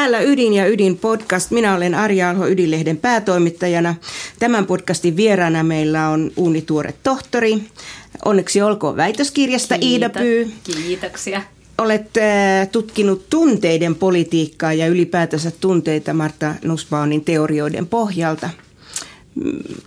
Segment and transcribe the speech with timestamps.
[0.00, 1.50] Täällä Ydin ja Ydin podcast.
[1.50, 3.94] Minä olen Arja Alho Ydinlehden päätoimittajana.
[4.38, 7.58] Tämän podcastin vieraana meillä on uunituore tohtori.
[8.24, 10.52] Onneksi olkoon väitöskirjasta Kiito, Iida Pyy.
[10.64, 11.42] Kiitoksia.
[11.78, 18.50] Olet äh, tutkinut tunteiden politiikkaa ja ylipäätänsä tunteita Marta Nussbaumin teorioiden pohjalta–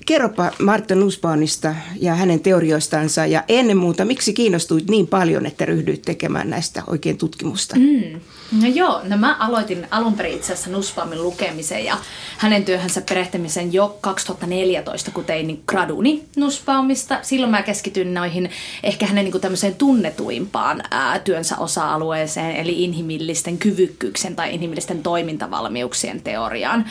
[0.06, 6.02] Kerropa Martta Nussbaumista ja hänen teorioistansa ja ennen muuta, miksi kiinnostuit niin paljon, että ryhdyit
[6.02, 7.76] tekemään näistä oikein tutkimusta?
[7.76, 8.20] Mm.
[8.52, 11.98] No joo, no mä aloitin alun perin itse asiassa Nussbaumin lukemisen ja
[12.38, 17.20] hänen työhönsä perehtymisen jo 2014, kun tein graduni Nussbaumista.
[17.22, 18.50] Silloin mä keskityin noihin
[18.84, 26.86] ehkä hänen niin tämmöiseen tunnetuimpaan ää, työnsä osa-alueeseen, eli inhimillisten kyvykkyyksen tai inhimillisten toimintavalmiuksien teoriaan.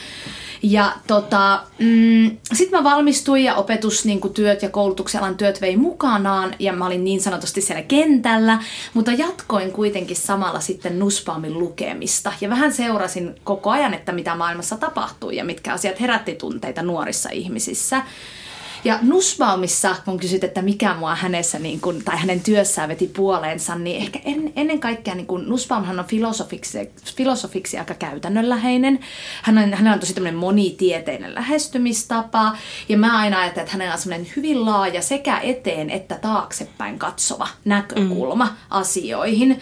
[0.63, 6.85] Ja tota, mm, sitten mä valmistuin ja opetustyöt ja koulutuksen työt vei mukanaan ja mä
[6.85, 8.59] olin niin sanotusti siellä kentällä,
[8.93, 10.99] mutta jatkoin kuitenkin samalla sitten
[11.43, 16.35] Nussbaumin lukemista ja vähän seurasin koko ajan, että mitä maailmassa tapahtuu ja mitkä asiat herätti
[16.35, 18.01] tunteita nuorissa ihmisissä.
[18.85, 23.75] Ja Nussbaumissa, kun kysyt, että mikä mua hänessä niin kun, tai hänen työssään veti puoleensa,
[23.75, 26.77] niin ehkä en, ennen kaikkea niin kun Nussbaumhan on filosofiksi,
[27.15, 28.99] filosofiksi aika käytännönläheinen.
[29.41, 32.57] Hän on, hänellä on tosi tämmöinen monitieteinen lähestymistapa.
[32.89, 37.47] Ja mä aina ajattelen, että hänellä on semmoinen hyvin laaja sekä eteen että taaksepäin katsova
[37.65, 38.51] näkökulma mm.
[38.69, 39.61] asioihin.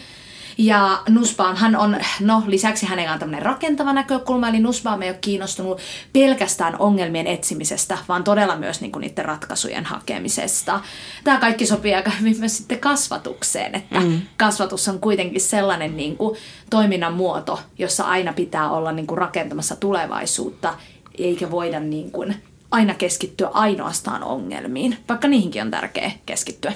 [0.57, 5.81] Ja Nussbaumhan on, no lisäksi hänellä on tämmöinen rakentava näkökulma, eli Nussbaum ei ole kiinnostunut
[6.13, 10.79] pelkästään ongelmien etsimisestä, vaan todella myös niin kuin niiden ratkaisujen hakemisesta.
[11.23, 14.22] Tämä kaikki sopii aika hyvin myös sitten kasvatukseen, että mm.
[14.38, 16.38] kasvatus on kuitenkin sellainen niin kuin
[16.69, 20.73] toiminnan muoto, jossa aina pitää olla niin kuin rakentamassa tulevaisuutta,
[21.17, 22.35] eikä voida niin kuin
[22.72, 26.73] aina keskittyä ainoastaan ongelmiin, vaikka niihinkin on tärkeää keskittyä.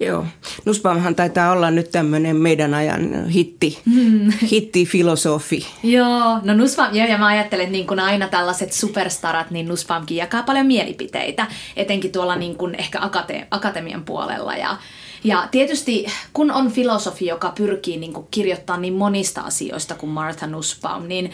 [0.00, 0.26] Joo.
[0.64, 4.32] Nussbaumhan taitaa olla nyt tämmöinen meidän ajan hitti, mm.
[4.50, 5.66] hittifilosofi.
[5.82, 10.16] Joo, no Nussbaum, ja, ja mä ajattelen, että niin kuin aina tällaiset superstarat, niin Nussbaumkin
[10.16, 14.56] jakaa paljon mielipiteitä, etenkin tuolla niin kuin ehkä akate, akatemian puolella.
[14.56, 14.76] Ja,
[15.24, 20.46] ja tietysti kun on filosofi, joka pyrkii niin kuin kirjoittamaan niin monista asioista kuin Martha
[20.46, 21.30] Nussbaum, niin,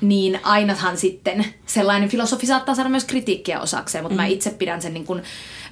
[0.00, 4.20] niin ainahan sitten sellainen filosofi saattaa saada myös kritiikkiä osakseen, mutta mm.
[4.20, 5.22] mä itse pidän sen niin kuin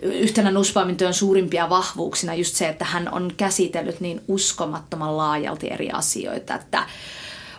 [0.03, 5.91] yhtenä Nussbaumin työn suurimpia vahvuuksina just se, että hän on käsitellyt niin uskomattoman laajalti eri
[5.91, 6.87] asioita, että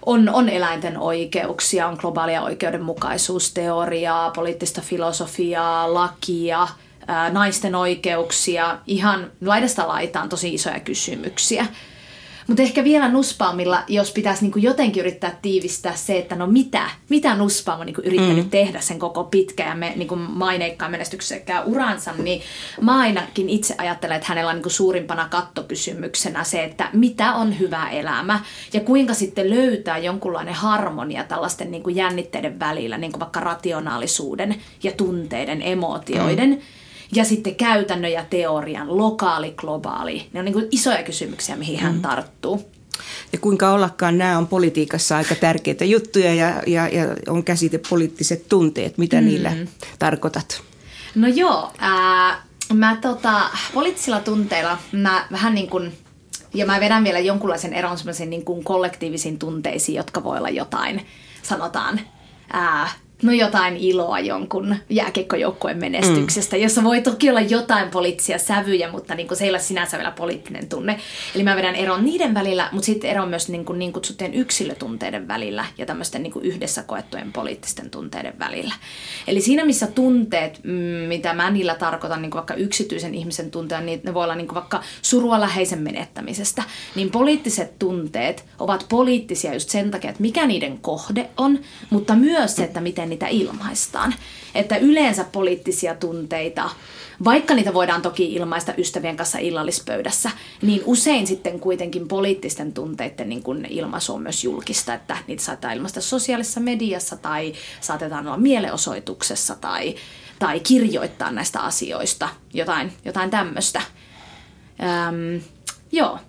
[0.06, 6.68] on, on eläinten oikeuksia, on globaalia oikeudenmukaisuusteoriaa, poliittista filosofiaa, lakia,
[7.08, 11.66] ää, naisten oikeuksia, ihan laidasta laitaan tosi isoja kysymyksiä.
[12.50, 17.36] Mutta ehkä vielä Nussbaumilla, jos pitäisi niinku jotenkin yrittää tiivistää se, että no mitä, mitä
[17.36, 18.50] Nussbaum on niinku yrittänyt mm.
[18.50, 22.42] tehdä sen koko pitkä ja me, niinku maineikkaan menestyksekkään uransa, niin
[22.82, 27.90] mä ainakin itse ajattelen, että hänellä on niinku suurimpana kattokysymyksenä se, että mitä on hyvä
[27.90, 28.40] elämä
[28.74, 34.92] ja kuinka sitten löytää jonkunlainen harmonia tällaisten niinku jännitteiden välillä, niin kuin vaikka rationaalisuuden ja
[34.92, 36.50] tunteiden, emootioiden.
[36.50, 36.62] Mm
[37.12, 40.30] ja sitten käytännön ja teorian, lokaali, globaali.
[40.34, 42.02] Ne on niin kuin isoja kysymyksiä, mihin hän mm.
[42.02, 42.70] tarttuu.
[43.34, 48.50] Ja kuinka ollakaan nämä on politiikassa aika tärkeitä juttuja ja, ja, ja on käsite poliittiset
[48.50, 48.98] tunteet.
[48.98, 49.28] Mitä mm.
[49.28, 49.52] niillä
[50.00, 50.62] tarkoitat?
[51.16, 52.44] No joo, ää,
[52.74, 53.42] mä tota,
[53.74, 55.98] poliittisilla tunteilla mä vähän niin kuin
[56.54, 61.06] ja mä vedän vielä jonkunlaisen eron semmoisiin niin kuin kollektiivisiin tunteisiin, jotka voi olla jotain,
[61.42, 62.00] sanotaan,
[62.54, 62.90] ää,
[63.24, 66.64] no jotain iloa jonkun jääkiekkojoukkueen menestyksestä, mm.
[66.64, 70.12] jossa voi toki olla jotain poliittisia sävyjä, mutta niin kuin se ei ole sinänsä vielä
[70.12, 71.00] poliittinen tunne.
[71.36, 75.28] Eli mä vedän eron niiden välillä, mutta sitten eron myös niin, kuin niin kutsuttujen yksilötunteiden
[75.28, 78.74] välillä ja tämmöisten niin kuin yhdessä koettujen poliittisten tunteiden välillä.
[79.28, 80.72] Eli siinä missä tunteet, mm,
[81.08, 84.48] mitä mä niillä tarkoitan, niin kuin vaikka yksityisen ihmisen tunteja, niin ne voi olla niin
[84.48, 86.64] kuin vaikka surua läheisen menettämisestä,
[86.96, 91.60] niin poliittiset tunteet ovat poliittisia just sen takia, että mikä niiden kohde on,
[91.90, 94.16] mutta myös se, että miten niitä ilmaistaan.
[94.56, 96.70] Että yleensä poliittisia tunteita,
[97.24, 100.32] vaikka niitä voidaan toki ilmaista ystävien kanssa illallispöydässä,
[100.62, 105.72] niin usein sitten kuitenkin poliittisten tunteiden niin kun ilmaisu on myös julkista, että niitä saattaa
[105.72, 109.96] ilmaista sosiaalisessa mediassa tai saatetaan olla mielenosoituksessa tai,
[110.40, 113.82] tai kirjoittaa näistä asioista jotain, jotain tämmöistä.
[115.08, 115.42] Öm,
[115.92, 116.20] joo,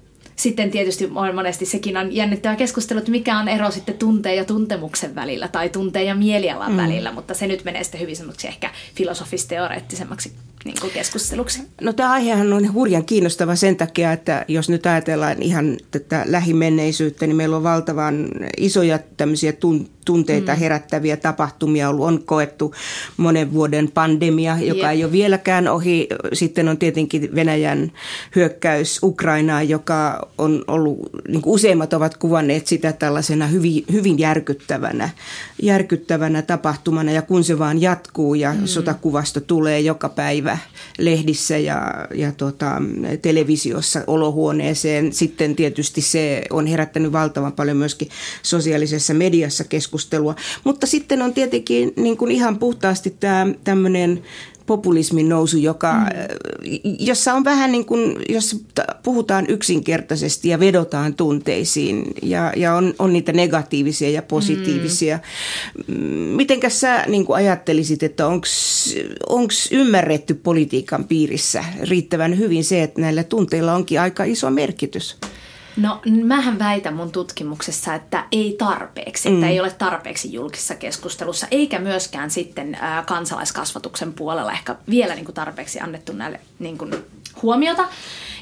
[0.40, 5.14] sitten tietysti monesti sekin on jännittävä keskustelu, että mikä on ero sitten tunteen ja tuntemuksen
[5.14, 6.76] välillä tai tunteen ja mielialan mm.
[6.76, 8.16] välillä, mutta se nyt menee sitten hyvin
[8.48, 10.32] ehkä filosofis-teoreettisemmaksi
[10.64, 11.62] niin kuin keskusteluksi?
[11.80, 17.26] No tämä aihehan on hurjan kiinnostava sen takia, että jos nyt ajatellaan ihan tätä lähimenneisyyttä,
[17.26, 19.52] niin meillä on valtavan isoja tämmöisiä
[20.04, 20.58] tunteita mm.
[20.58, 22.06] herättäviä tapahtumia ollut.
[22.06, 22.74] On koettu
[23.16, 24.92] monen vuoden pandemia, joka yep.
[24.92, 26.08] ei ole vieläkään ohi.
[26.32, 27.92] Sitten on tietenkin Venäjän
[28.36, 30.98] hyökkäys Ukrainaan, joka on ollut,
[31.28, 35.10] niin kuin useimmat ovat kuvanneet sitä tällaisena hyvin, hyvin järkyttävänä,
[35.62, 37.12] järkyttävänä tapahtumana.
[37.12, 38.66] Ja kun se vaan jatkuu ja mm.
[38.66, 40.49] sotakuvasto tulee joka päivä
[40.98, 42.82] lehdissä ja, ja tota,
[43.22, 48.08] televisiossa olohuoneeseen, sitten tietysti se on herättänyt valtavan paljon myöskin
[48.42, 50.34] sosiaalisessa mediassa keskustelua.
[50.64, 54.22] Mutta sitten on tietenkin niin kuin ihan puhtaasti tämä tämmöinen
[54.66, 56.06] populismin nousu, joka, mm.
[56.98, 58.64] jossa on vähän niin kuin, jos
[59.02, 65.18] puhutaan yksinkertaisesti ja vedotaan tunteisiin ja, ja on, on niitä negatiivisia ja positiivisia.
[65.86, 65.94] Mm.
[66.36, 68.46] Mitenkäs sä niin kuin ajattelisit, että onko
[69.70, 75.16] ymmärretty politiikan piirissä riittävän hyvin se, että näillä tunteilla onkin aika iso merkitys?
[75.76, 79.48] No mähän väitän mun tutkimuksessa, että ei tarpeeksi, että mm.
[79.48, 85.34] ei ole tarpeeksi julkisessa keskustelussa, eikä myöskään sitten ä, kansalaiskasvatuksen puolella ehkä vielä niin kuin
[85.34, 86.94] tarpeeksi annettu näille niin kuin,
[87.42, 87.88] huomiota.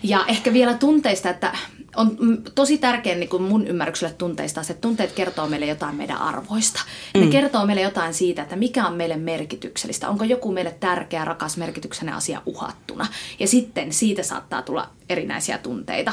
[0.02, 1.52] Ja ehkä vielä tunteista, että
[1.98, 6.80] on tosi tärkeä niin kuin mun ymmärrykselle tunteista, että tunteet kertoo meille jotain meidän arvoista.
[7.14, 7.20] Mm.
[7.20, 10.08] Ne kertoo meille jotain siitä, että mikä on meille merkityksellistä.
[10.08, 13.06] Onko joku meille tärkeä, rakas, merkityksellinen asia uhattuna.
[13.38, 16.12] Ja sitten siitä saattaa tulla erinäisiä tunteita.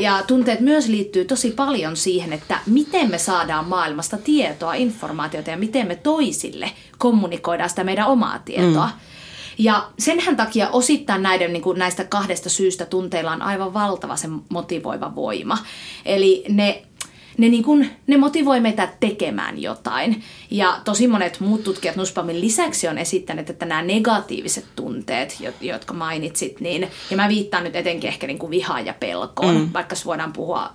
[0.00, 5.56] Ja tunteet myös liittyy tosi paljon siihen, että miten me saadaan maailmasta tietoa, informaatiota ja
[5.56, 8.86] miten me toisille kommunikoidaan sitä meidän omaa tietoa.
[8.86, 9.15] Mm.
[9.58, 14.28] Ja senhän takia osittain näiden, niin kuin näistä kahdesta syystä tunteilla on aivan valtava se
[14.48, 15.58] motivoiva voima.
[16.04, 16.82] Eli ne
[17.38, 20.22] ne, niin kun, ne motivoi meitä tekemään jotain.
[20.50, 26.60] Ja tosi monet muut tutkijat Nuspamin lisäksi on esittäneet, että nämä negatiiviset tunteet, jotka mainitsit,
[26.60, 29.70] niin, ja mä viittaan nyt etenkin ehkä niin kuin vihaan ja pelkoon, mm.
[29.72, 30.70] vaikka voidaan puhua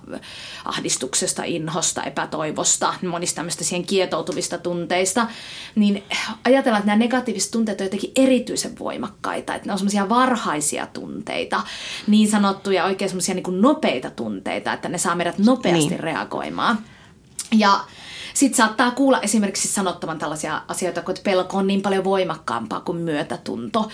[0.64, 5.26] ahdistuksesta, inhosta, epätoivosta, monista tämmöistä siihen kietoutuvista tunteista,
[5.74, 6.02] niin
[6.44, 11.60] ajatellaan, että nämä negatiiviset tunteet on jotenkin erityisen voimakkaita, että ne on semmoisia varhaisia tunteita,
[12.06, 16.00] niin sanottuja oikein semmoisia niin nopeita tunteita, että ne saa meidät nopeasti niin.
[16.00, 16.51] reagoimaan.
[17.50, 17.84] Ja
[18.34, 23.90] sitten saattaa kuulla esimerkiksi sanottavan tällaisia asioita, kun pelko on niin paljon voimakkaampaa kuin myötätunto.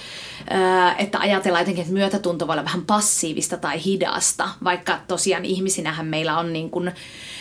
[0.51, 0.59] Öö,
[0.99, 6.39] että ajatellaan jotenkin, että myötätunto voi olla vähän passiivista tai hidasta, vaikka tosiaan ihmisinähän meillä
[6.39, 6.93] on niin kuin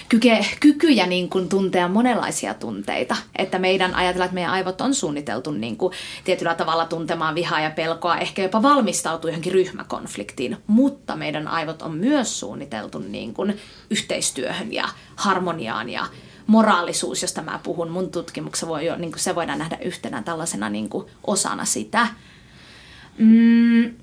[0.10, 3.16] kyke, kykyjä niin kuin tuntea monenlaisia tunteita.
[3.38, 5.94] Että meidän ajatellaan, että meidän aivot on suunniteltu niin kuin
[6.24, 11.98] tietyllä tavalla tuntemaan vihaa ja pelkoa, ehkä jopa valmistautuu johonkin ryhmäkonfliktiin, mutta meidän aivot on
[11.98, 13.58] myös suunniteltu niin kuin
[13.90, 16.06] yhteistyöhön ja harmoniaan ja
[16.48, 20.70] moraalisuus, josta mä puhun mun tutkimuksessa, voi jo, niin kuin se voidaan nähdä yhtenä tällaisena
[20.70, 22.08] niin kuin osana sitä.
[23.18, 23.94] Mm,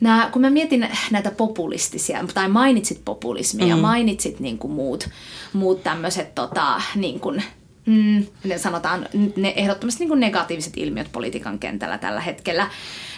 [0.00, 3.70] nää, kun mä mietin näitä populistisia, tai mainitsit populismia mm.
[3.70, 5.08] ja mainitsit niin kuin muut,
[5.52, 7.42] muut tämmöiset tota, niin kuin,
[7.86, 12.70] mm, ne sanotaan ne ehdottomasti niin negatiiviset ilmiöt politiikan kentällä tällä hetkellä,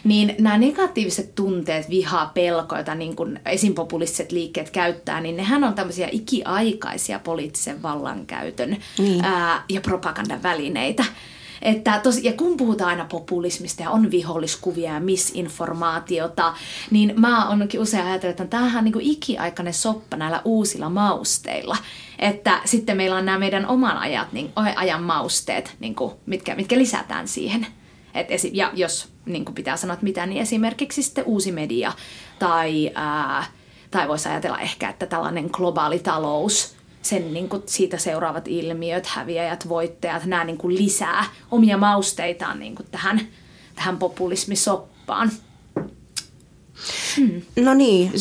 [0.05, 5.75] niin nämä negatiiviset tunteet, viha, pelko, joita niin kuin esimpopulistiset liikkeet käyttää, niin nehän on
[5.75, 9.25] tämmöisiä ikiaikaisia poliittisen vallankäytön niin.
[9.25, 11.05] ää, ja propagandan välineitä.
[11.63, 16.55] Että tos, ja kun puhutaan aina populismista ja on viholliskuvia ja misinformaatiota,
[16.91, 21.77] niin mä oonkin usein ajatellut, että tämähän on niin kuin ikiaikainen soppa näillä uusilla mausteilla.
[22.19, 26.79] Että sitten meillä on nämä meidän oman ajat, niin, ajan mausteet, niin kuin, mitkä, mitkä
[26.79, 27.67] lisätään siihen.
[28.15, 31.93] Et esi- ja jos niin kuin pitää sanoa, että mitä, niin esimerkiksi sitten uusi media
[32.39, 33.45] tai, ää,
[33.91, 36.76] tai voisi ajatella ehkä, että tällainen globaali talous,
[37.07, 42.75] sen niin kuin siitä seuraavat ilmiöt, häviäjät, voittajat, nämä niin kuin lisää omia mausteitaan niin
[42.75, 43.21] kuin tähän,
[43.75, 45.31] tähän populismisoppaan.
[47.17, 47.43] Hmm.
[47.57, 48.13] No niin,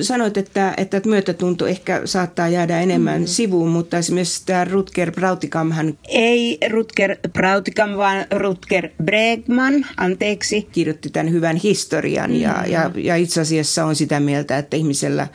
[0.00, 3.26] sanoit, että, että myötätunto ehkä saattaa jäädä enemmän hmm.
[3.26, 11.10] sivuun, mutta esimerkiksi tämä Rutger Brautigam, hän ei Rutger Brautigam, vaan Rutger Bregman, anteeksi, kirjoitti
[11.10, 12.40] tämän hyvän historian hmm.
[12.40, 15.28] ja, ja, ja itse asiassa on sitä mieltä, että ihmisellä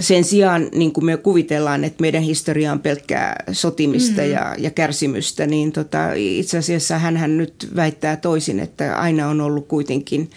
[0.00, 4.30] sen sijaan, niin kuin me kuvitellaan, että meidän historia on pelkkää sotimista mm.
[4.30, 9.68] ja, ja kärsimystä, niin tota, itse asiassa hän nyt väittää toisin, että aina on ollut
[9.68, 10.30] kuitenkin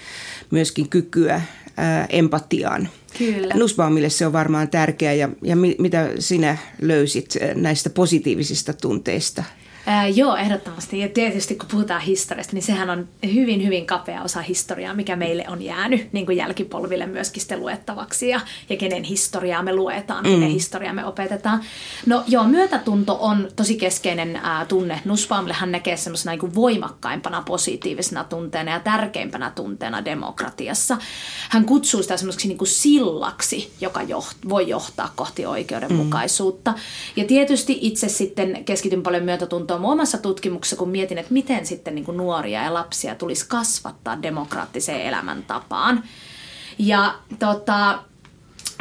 [0.51, 1.41] myöskin kykyä
[1.77, 2.89] ää, empatiaan.
[3.17, 3.53] Kyllä.
[3.53, 9.44] Nussbaumille se on varmaan tärkeää ja, ja mi, mitä sinä löysit näistä positiivisista tunteista?
[9.89, 11.00] Ää, joo, ehdottomasti.
[11.00, 15.46] Ja tietysti kun puhutaan historiasta, niin sehän on hyvin, hyvin kapea osa historiaa, mikä meille
[15.48, 20.32] on jäänyt niin kuin jälkipolville myöskin sitten luettavaksi ja, ja kenen historiaa me luetaan, mm.
[20.32, 21.63] kenen historiaa me opetetaan.
[22.06, 25.01] No joo, myötätunto on tosi keskeinen ää, tunne.
[25.06, 30.98] Nussbaumille hän näkee semmoisena niin voimakkaimpana positiivisena tunteena ja tärkeimpänä tunteena demokratiassa.
[31.50, 36.72] Hän kutsuu sitä semmoiseksi niin sillaksi, joka joht, voi johtaa kohti oikeudenmukaisuutta.
[36.72, 36.77] Mm.
[37.15, 41.96] Ja tietysti itse sitten keskityn paljon myötätuntoon mun omassa tutkimuksessa, kun mietin, että miten sitten
[41.96, 46.03] niin kuin nuoria ja lapsia tulisi kasvattaa demokraattiseen elämäntapaan.
[46.79, 48.00] Ja tota,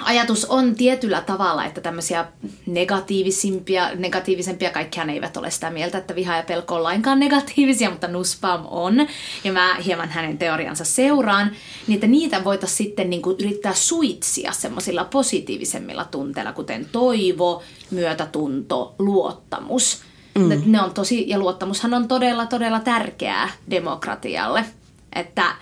[0.05, 2.27] ajatus on tietyllä tavalla, että tämmöisiä
[2.67, 8.09] negatiivisimpia, negatiivisempia, kaikkihan eivät ole sitä mieltä, että viha ja pelko on lainkaan negatiivisia, mutta
[8.09, 9.07] Nussbaum on,
[9.45, 11.51] ja mä hieman hänen teoriansa seuraan,
[11.87, 18.95] niin että niitä voitaisiin sitten niin kuin yrittää suitsia semmoisilla positiivisemmilla tunteilla, kuten toivo, myötätunto,
[18.99, 20.06] luottamus.
[20.39, 20.63] Mm.
[20.67, 24.65] Ne on tosi, ja luottamushan on todella, todella tärkeää demokratialle,
[25.13, 25.55] että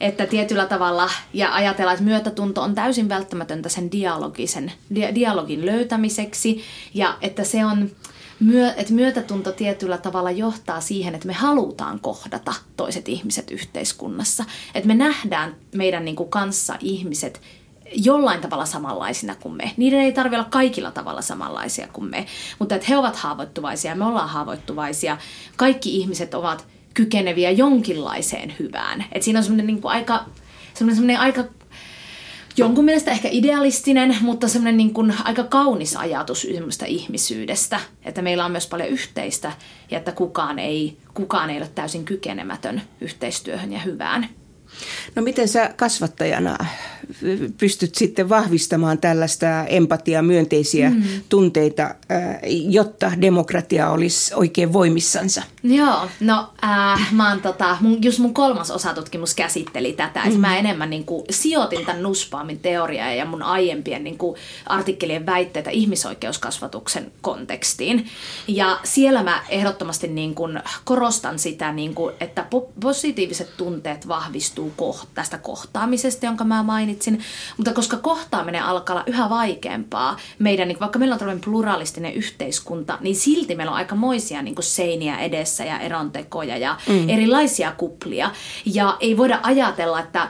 [0.00, 6.62] että tietyllä tavalla ja ajatella, että myötätunto on täysin välttämätöntä sen dialogisen, di- dialogin löytämiseksi
[6.94, 7.90] ja että se on,
[8.40, 14.44] myö, että myötätunto tietyllä tavalla johtaa siihen, että me halutaan kohdata toiset ihmiset yhteiskunnassa.
[14.74, 17.40] Että me nähdään meidän niin kuin kanssa ihmiset
[17.94, 19.72] jollain tavalla samanlaisina kuin me.
[19.76, 22.26] Niiden ei tarvitse olla kaikilla tavalla samanlaisia kuin me,
[22.58, 25.18] mutta että he ovat haavoittuvaisia, me ollaan haavoittuvaisia.
[25.56, 29.04] Kaikki ihmiset ovat kykeneviä jonkinlaiseen hyvään.
[29.12, 30.24] Et siinä on semmoinen niin aika,
[30.74, 31.44] semmoinen, semmoinen aika
[32.56, 36.44] jonkun mielestä ehkä idealistinen, mutta semmoinen niin kuin aika kaunis ajatus
[36.86, 39.52] ihmisyydestä, että meillä on myös paljon yhteistä
[39.90, 44.28] ja että kukaan ei, kukaan ei ole täysin kykenemätön yhteistyöhön ja hyvään.
[45.14, 46.56] No miten sä kasvattajana
[47.58, 51.02] pystyt sitten vahvistamaan tällaista empatia myönteisiä mm.
[51.28, 51.94] tunteita,
[52.68, 55.42] jotta demokratia olisi oikein voimissansa?
[55.62, 60.26] Joo, no äh, mä oon tota, mun, just mun kolmas osatutkimus käsitteli tätä, mm.
[60.26, 64.36] että mä enemmän niin kuin, sijoitin tämän Nussbaumin teoriaa ja mun aiempien niin kuin,
[64.66, 68.06] artikkelien väitteitä ihmisoikeuskasvatuksen kontekstiin.
[68.48, 74.72] Ja siellä mä ehdottomasti niin kuin, korostan sitä, niin kuin, että po- positiiviset tunteet vahvistuu
[74.76, 76.95] koht- tästä kohtaamisesta, jonka mä mainitsin,
[77.56, 82.98] mutta koska kohtaaminen alkaa olla yhä vaikeampaa, meidän, niin vaikka meillä on tällainen pluralistinen yhteiskunta,
[83.00, 87.08] niin silti meillä on aikamoisia niin kuin seiniä edessä ja erontekoja ja mm.
[87.08, 88.30] erilaisia kuplia.
[88.64, 90.28] Ja ei voida ajatella, että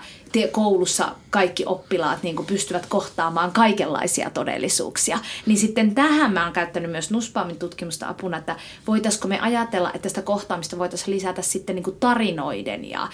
[0.52, 5.18] koulussa kaikki oppilaat niin kuin pystyvät kohtaamaan kaikenlaisia todellisuuksia.
[5.46, 10.08] Niin sitten tähän mä oon käyttänyt myös Nuspaamin tutkimusta apuna, että voitaisiko me ajatella, että
[10.08, 13.08] sitä kohtaamista voitaisiin lisätä sitten niin kuin tarinoiden ja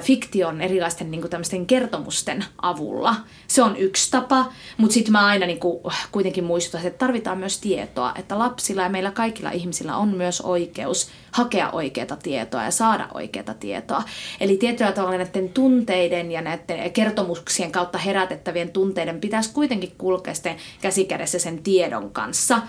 [0.00, 3.16] fiktion erilaisten niin kuin kertomusten avulla.
[3.48, 5.80] Se on yksi tapa, mutta sitten mä aina niin kuin
[6.12, 11.08] kuitenkin muistutan, että tarvitaan myös tietoa, että lapsilla ja meillä kaikilla ihmisillä on myös oikeus
[11.32, 14.02] hakea oikeaa tietoa ja saada oikeaa tietoa.
[14.40, 20.56] Eli tietyllä tavalla näiden tunteiden ja näiden kertomuksien kautta herätettävien tunteiden pitäisi kuitenkin kulkea sitten
[20.80, 22.62] käsikädessä sen tiedon kanssa.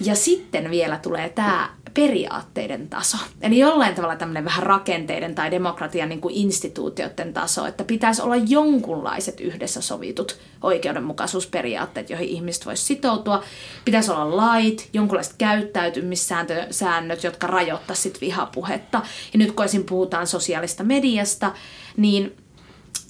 [0.00, 3.18] Ja sitten vielä tulee tämä periaatteiden taso.
[3.42, 8.36] Eli jollain tavalla tämmöinen vähän rakenteiden tai demokratian niin kuin instituutioiden taso, että pitäisi olla
[8.36, 13.42] jonkunlaiset yhdessä sovitut oikeudenmukaisuusperiaatteet, joihin ihmiset voisi sitoutua.
[13.84, 19.02] Pitäisi olla lait, jonkunlaiset käyttäytymissäännöt, jotka rajoittaisivat vihapuhetta.
[19.32, 21.52] Ja nyt kun puhutaan sosiaalista mediasta,
[21.96, 22.36] niin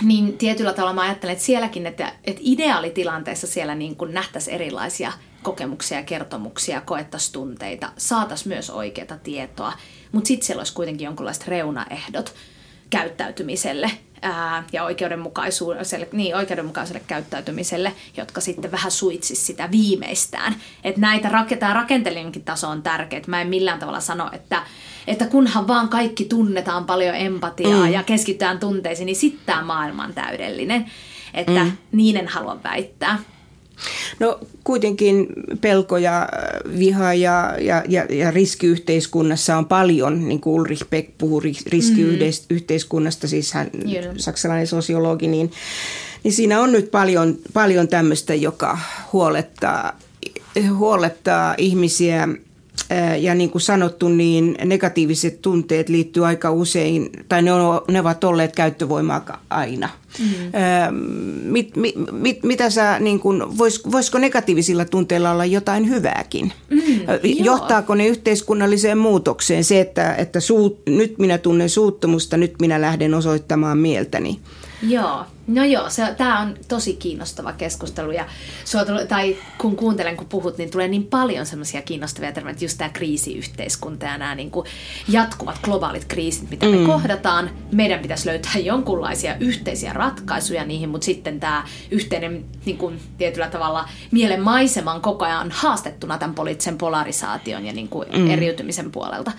[0.02, 5.12] niin tietyllä tavalla mä ajattelen, että sielläkin, että, että ideaalitilanteessa siellä niin kuin nähtäisiin erilaisia
[5.42, 9.72] kokemuksia, kertomuksia, koettaisiin tunteita, saataisiin myös oikeaa tietoa,
[10.12, 12.34] mutta sitten siellä olisi kuitenkin jonkinlaiset reunaehdot
[12.98, 13.90] käyttäytymiselle
[14.22, 20.54] ää, ja oikeudenmukaisuudelle, niin, oikeudenmukaiselle käyttäytymiselle, jotka sitten vähän suitsis sitä viimeistään.
[20.84, 23.20] Että näitä tämä rakenteellinenkin taso on tärkeä.
[23.26, 24.62] Mä en millään tavalla sano, että,
[25.06, 27.92] että kunhan vaan kaikki tunnetaan paljon empatiaa mm.
[27.92, 30.90] ja keskitytään tunteisiin, niin sitten tämä maailma on täydellinen.
[31.34, 31.72] Että mm.
[31.92, 33.18] niin en halua väittää.
[34.20, 35.26] No kuitenkin
[35.60, 36.28] pelko ja
[36.78, 43.52] viha ja, ja, ja, ja riskiyhteiskunnassa on paljon, niin kuin Ulrich Beck puhuu riskiyhteiskunnasta, siis
[43.52, 44.14] hän yeah.
[44.16, 45.50] saksalainen sosiologi, niin,
[46.24, 48.78] niin siinä on nyt paljon, paljon tämmöistä, joka
[49.12, 49.98] huolettaa,
[50.78, 52.28] huolettaa ihmisiä
[53.20, 58.24] ja niin kuin sanottu, niin negatiiviset tunteet liittyy aika usein, tai ne, on, ne ovat
[58.24, 59.88] olleet käyttövoimaa aina.
[60.18, 60.96] Mm.
[61.44, 66.52] Mit, mit, mit, mitä sä, niin kuin, vois, voisiko negatiivisilla tunteilla olla jotain hyvääkin?
[66.70, 66.80] Mm,
[67.22, 73.14] Johtaako ne yhteiskunnalliseen muutokseen se, että, että suut, nyt minä tunnen suuttumusta, nyt minä lähden
[73.14, 74.40] osoittamaan mieltäni?
[74.88, 78.26] Joo, no joo, se, tämä on tosi kiinnostava keskustelu ja
[78.86, 82.90] tuli, tai kun kuuntelen, kun puhut, niin tulee niin paljon semmoisia kiinnostavia termejä, just tämä
[82.90, 84.66] kriisiyhteiskunta ja nämä niin kuin
[85.08, 86.86] jatkuvat globaalit kriisit, mitä me mm.
[86.86, 87.50] kohdataan.
[87.72, 93.88] Meidän pitäisi löytää jonkunlaisia yhteisiä ratkaisuja niihin, mutta sitten tämä yhteinen niin kuin, tietyllä tavalla
[94.10, 98.30] mielen maisema on koko ajan haastettuna tämän poliittisen polarisaation ja niin kuin mm.
[98.30, 99.32] eriytymisen puolelta.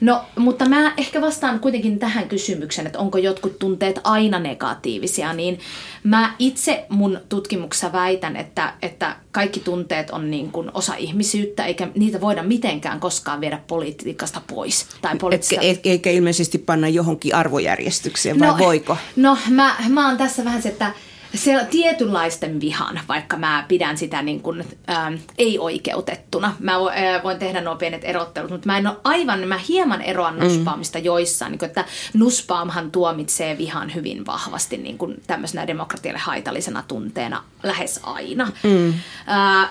[0.00, 5.58] No, mutta mä ehkä vastaan kuitenkin tähän kysymykseen, että onko jotkut tunteet aina negatiivisia, niin
[6.02, 11.88] mä itse mun tutkimuksessa väitän, että, että kaikki tunteet on niin kuin osa ihmisyyttä, eikä
[11.94, 14.86] niitä voida mitenkään koskaan viedä politiikasta pois.
[15.02, 15.60] Tai poliittista...
[15.60, 18.96] Eikä, eikä ilmeisesti panna johonkin arvojärjestykseen, vai no, voiko?
[19.16, 20.92] No, mä, mä oon tässä vähän se, että
[21.34, 26.56] se tietynlaisten vihan, vaikka mä pidän sitä niin kuin, ähm, ei-oikeutettuna.
[26.58, 30.34] Mä äh, voin tehdä nuo pienet erottelut, mutta mä en ole aivan, mä hieman eroan
[30.34, 30.40] mm.
[30.40, 31.04] nuspaamista mm.
[31.04, 31.50] joissain.
[31.50, 38.00] Niin kuin, että nuspaamhan tuomitsee vihan hyvin vahvasti niin kuin tämmöisenä demokratialle haitallisena tunteena lähes
[38.02, 38.52] aina.
[38.62, 38.88] Mm.
[38.88, 39.70] Äh,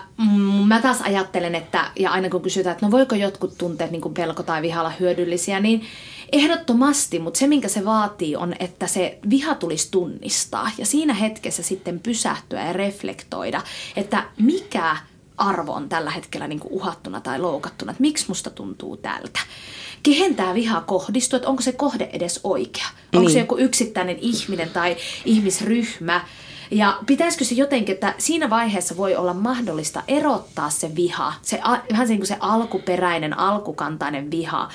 [0.67, 4.13] mä taas ajattelen, että ja aina kun kysytään, että no voiko jotkut tunteet niin kuin
[4.13, 5.85] pelko tai viha olla hyödyllisiä, niin
[6.31, 11.63] Ehdottomasti, mutta se minkä se vaatii on, että se viha tulisi tunnistaa ja siinä hetkessä
[11.63, 13.61] sitten pysähtyä ja reflektoida,
[13.95, 14.97] että mikä
[15.37, 19.39] arvo on tällä hetkellä niin uhattuna tai loukattuna, että miksi musta tuntuu tältä.
[20.03, 22.85] Kehen tämä viha kohdistuu, että onko se kohde edes oikea?
[23.13, 23.33] Onko niin.
[23.33, 26.21] se joku yksittäinen ihminen tai ihmisryhmä,
[26.71, 31.59] ja pitäisikö se jotenkin, että siinä vaiheessa voi olla mahdollista erottaa se viha, se,
[31.91, 34.69] vähän niin kuin se alkuperäinen, alkukantainen viha,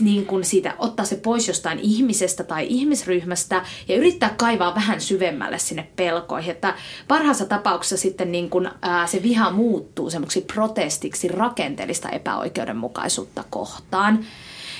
[0.00, 5.58] niin kuin siitä, ottaa se pois jostain ihmisestä tai ihmisryhmästä ja yrittää kaivaa vähän syvemmälle
[5.58, 6.50] sinne pelkoihin.
[6.50, 6.74] Että
[7.08, 14.24] parhaassa tapauksessa sitten niin kuin, ää, se viha muuttuu semmoiksi protestiksi rakenteellista epäoikeudenmukaisuutta kohtaan.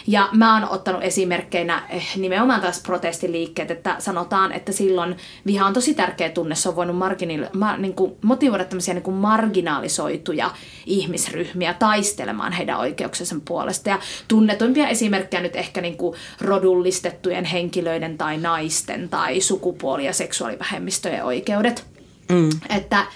[0.06, 5.16] Ja mä oon ottanut esimerkkeinä eh, nimenomaan taas protestiliikkeet, että sanotaan, että silloin
[5.46, 6.54] viha on tosi tärkeä tunne.
[6.54, 10.50] Se on voinut marginil, ma, niin kuin motivoida tämmöisiä niin kuin marginalisoituja
[10.86, 13.88] ihmisryhmiä taistelemaan heidän oikeuksensa puolesta.
[13.88, 21.24] Ja tunnetuimpia esimerkkejä nyt ehkä niin kuin rodullistettujen henkilöiden tai naisten tai sukupuoli- ja seksuaalivähemmistöjen
[21.24, 21.84] oikeudet.
[22.28, 22.50] Mm.
[22.76, 23.06] Että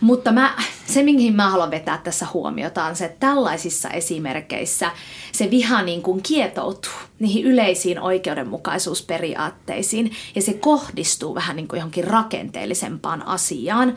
[0.00, 4.90] mutta mä, se, mihin mä haluan vetää tässä huomiota, on se, että tällaisissa esimerkkeissä
[5.32, 12.04] se viha niin kuin kietoutuu niihin yleisiin oikeudenmukaisuusperiaatteisiin ja se kohdistuu vähän niin kuin johonkin
[12.04, 13.94] rakenteellisempaan asiaan.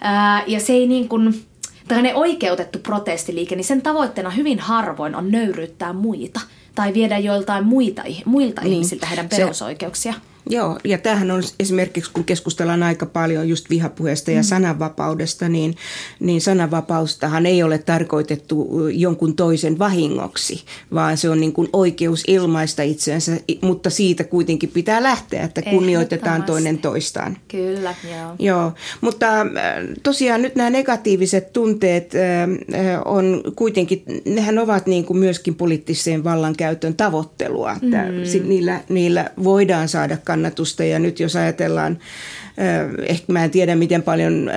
[0.00, 1.44] Ää, ja se ei niin kuin,
[1.88, 6.40] tällainen oikeutettu protestiliike, niin sen tavoitteena hyvin harvoin on nöyryyttää muita
[6.74, 8.72] tai viedä joiltain muita, muilta niin.
[8.72, 10.12] ihmisiltä heidän perusoikeuksia.
[10.12, 14.44] Se, Joo, ja tämähän on esimerkiksi, kun keskustellaan aika paljon just vihapuheesta ja mm.
[14.44, 15.74] sananvapaudesta, niin,
[16.20, 22.82] niin sananvapaustahan ei ole tarkoitettu jonkun toisen vahingoksi, vaan se on niin kuin oikeus ilmaista
[22.82, 27.36] itseänsä, mutta siitä kuitenkin pitää lähteä, että kunnioitetaan toinen toistaan.
[27.48, 28.34] Kyllä, joo.
[28.38, 29.26] Joo, mutta
[30.02, 32.12] tosiaan nyt nämä negatiiviset tunteet
[33.04, 38.48] on kuitenkin, nehän ovat niin kuin myöskin poliittiseen vallankäytön tavoittelua, että mm.
[38.48, 41.98] niillä, niillä voidaan saada kannatusta ja nyt jos ajatellaan,
[43.06, 44.50] ehkä mä en tiedä miten paljon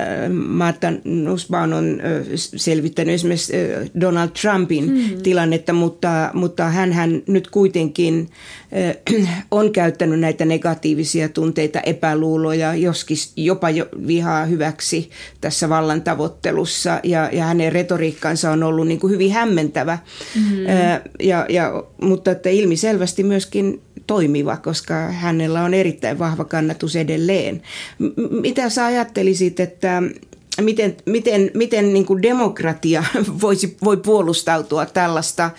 [0.48, 2.02] Marta Nussbaum on
[2.36, 3.54] selvittänyt esimerkiksi
[4.00, 5.22] Donald Trumpin hmm.
[5.24, 8.30] tilannetta, mutta, mutta hän nyt kuitenkin
[9.52, 15.10] on käyttänyt näitä negatiivisia tunteita, epäluuloja, joskin jopa jo vihaa hyväksi
[15.42, 20.00] tässä vallan tavoittelussa ja, ja hänen retoriikkansa on ollut niin kuin hyvin hämmentävä,
[20.36, 20.66] hmm.
[21.20, 27.62] ja, ja, mutta että ilmiselvästi myöskin toimiva, koska hänellä on erittäin vahva kannatus edelleen.
[28.00, 30.04] M- mitä sä ajattelisit, että
[30.62, 33.04] miten, miten, miten niin kuin demokratia
[33.42, 35.52] voisi, voi puolustautua tällaista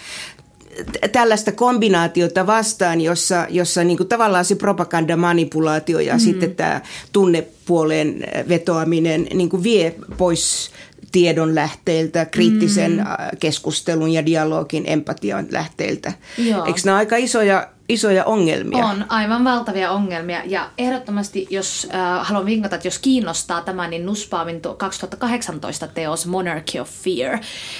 [1.13, 6.21] tällaista kombinaatiota vastaan, jossa, jossa niin kuin tavallaan se propagandamanipulaatio ja mm.
[6.21, 6.81] sitten tämä
[7.13, 10.71] tunnepuoleen vetoaminen niin kuin vie pois
[11.12, 13.05] tiedon lähteiltä, kriittisen mm.
[13.40, 16.12] keskustelun ja dialogin, empatian lähteiltä.
[16.38, 16.64] Joo.
[16.64, 18.87] Eikö nämä aika isoja isoja ongelmia.
[18.87, 20.42] On, aivan valtavia ongelmia.
[20.44, 26.79] Ja ehdottomasti, jos äh, haluan vinkata, että jos kiinnostaa tämä, niin Nussbaumin 2018 teos Monarchy
[26.79, 27.38] of Fear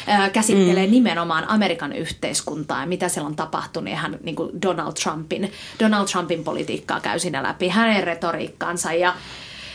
[0.09, 0.93] äh, käsittelee mm.
[0.93, 3.91] nimenomaan Amerikan yhteiskuntaa ja mitä siellä on tapahtunut.
[3.91, 8.93] Ja hän niin kuin Donald, Trumpin, Donald Trumpin politiikkaa käy siinä läpi, hänen retoriikkaansa.
[8.93, 9.15] Ja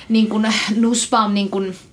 [0.09, 1.92] niin kuin Nussbaum niin kuin, Äh,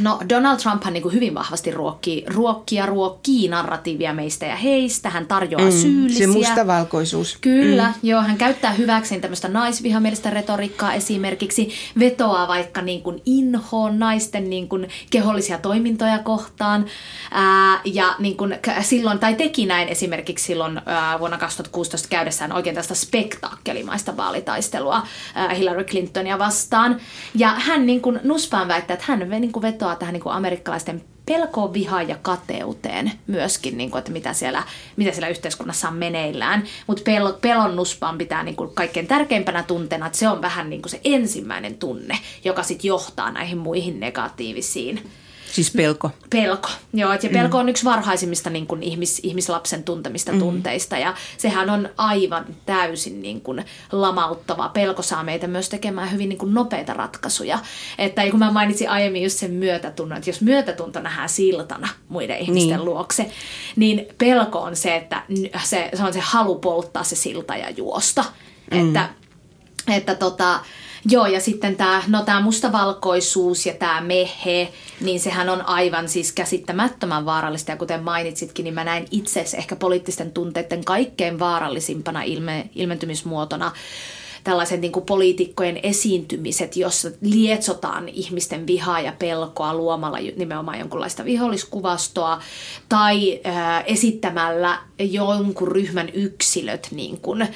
[0.00, 5.10] no Donald Trumphan niin kuin hyvin vahvasti ruokkii, ruokkii ja ruokkii narratiivia meistä ja heistä.
[5.10, 6.26] Hän tarjoaa mm, syyllisiä.
[6.26, 7.38] Se mustavalkoisuus.
[7.40, 8.08] Kyllä, mm.
[8.08, 8.22] joo.
[8.22, 11.72] Hän käyttää hyväkseen tämmöistä naisvihamielistä retoriikkaa esimerkiksi.
[11.98, 16.86] Vetoaa vaikka niin kuin inhoon naisten niin kuin kehollisia toimintoja kohtaan.
[17.30, 22.76] Ää, ja niin kuin silloin, tai teki näin esimerkiksi silloin ää, vuonna 2016 käydessään oikein
[22.76, 25.02] tästä spektaakkelimaista vaalitaistelua
[25.34, 27.00] ää, Hillary Clintonia vastaan.
[27.34, 31.04] Ja hän niin kuin nuspaan väittää, että hän niin kuin vetoaa tähän niin kuin amerikkalaisten
[31.26, 34.62] pelkoon, vihaan ja kateuteen myöskin, niin kuin, että mitä siellä,
[34.96, 36.64] mitä siellä yhteiskunnassa on meneillään.
[36.86, 40.82] Mutta pel, pelon nuspaan pitää niin kuin kaikkein tärkeimpänä tunteena, että se on vähän niin
[40.82, 45.10] kuin se ensimmäinen tunne, joka sitten johtaa näihin muihin negatiivisiin
[45.56, 46.10] Siis pelko.
[46.30, 47.12] Pelko, joo.
[47.12, 47.60] Ja pelko mm.
[47.60, 50.38] on yksi varhaisimmista niin kuin ihmis, ihmislapsen tuntemista mm.
[50.38, 54.68] tunteista ja sehän on aivan täysin niin kuin lamauttava.
[54.68, 57.58] Pelko saa meitä myös tekemään hyvin niin kuin nopeita ratkaisuja.
[57.98, 62.76] Että kun mä mainitsin aiemmin just sen myötätunnon, että jos myötätunto nähdään siltana muiden ihmisten
[62.76, 62.84] niin.
[62.84, 63.30] luokse,
[63.76, 65.22] niin pelko on se, että
[65.64, 68.24] se, se on se halu polttaa se silta ja juosta.
[68.70, 68.88] Mm.
[68.88, 69.08] Että,
[69.88, 70.60] että tota,
[71.10, 76.32] Joo, ja sitten tämä no tää mustavalkoisuus ja tämä mehe, niin sehän on aivan siis
[76.32, 77.70] käsittämättömän vaarallista.
[77.70, 83.72] Ja kuten mainitsitkin, niin mä näin itse ehkä poliittisten tunteiden kaikkein vaarallisimpana ilme, ilmentymismuotona
[84.44, 92.42] tällaiset niin poliitikkojen esiintymiset, jossa lietsotaan ihmisten vihaa ja pelkoa luomalla nimenomaan jonkunlaista viholliskuvastoa
[92.88, 97.48] tai äh, esittämällä jonkun ryhmän yksilöt niin kuin,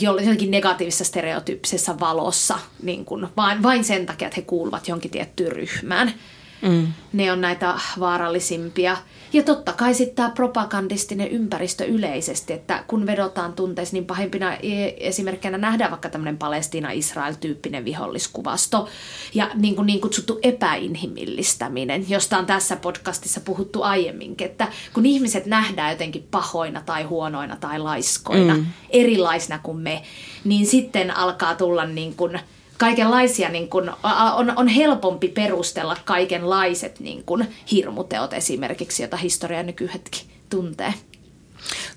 [0.00, 5.52] jollakin negatiivisessa stereotyyppisessä valossa niin kuin vain, vain sen takia, että he kuuluvat jonkin tiettyyn
[5.52, 6.14] ryhmään.
[6.62, 6.86] Mm.
[7.12, 8.96] Ne on näitä vaarallisimpia.
[9.32, 14.94] Ja totta kai sitten tämä propagandistinen ympäristö yleisesti, että kun vedotaan tunteisiin, niin pahimpina e-
[15.00, 18.88] esimerkkinä nähdään vaikka tämmöinen Palestiina-Israel-tyyppinen viholliskuvasto
[19.34, 25.46] ja niin, kuin niin kutsuttu epäinhimillistäminen, josta on tässä podcastissa puhuttu aiemminkin, että kun ihmiset
[25.46, 28.66] nähdään jotenkin pahoina tai huonoina tai laiskoina, mm.
[28.90, 30.02] erilaisina kuin me,
[30.44, 32.40] niin sitten alkaa tulla niin kuin–
[32.78, 33.92] kaikenlaisia, niin kun,
[34.36, 40.94] on, on helpompi perustella kaikenlaiset niin kun, hirmuteot esimerkiksi, jota historia nykyhetki tuntee.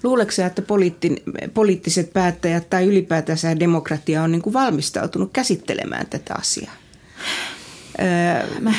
[0.03, 1.17] Luuletko sä, että poliittin,
[1.53, 6.73] poliittiset päättäjät tai ylipäätänsä demokratia on niin kuin valmistautunut käsittelemään tätä asiaa?
[7.99, 8.73] Öö, Mä,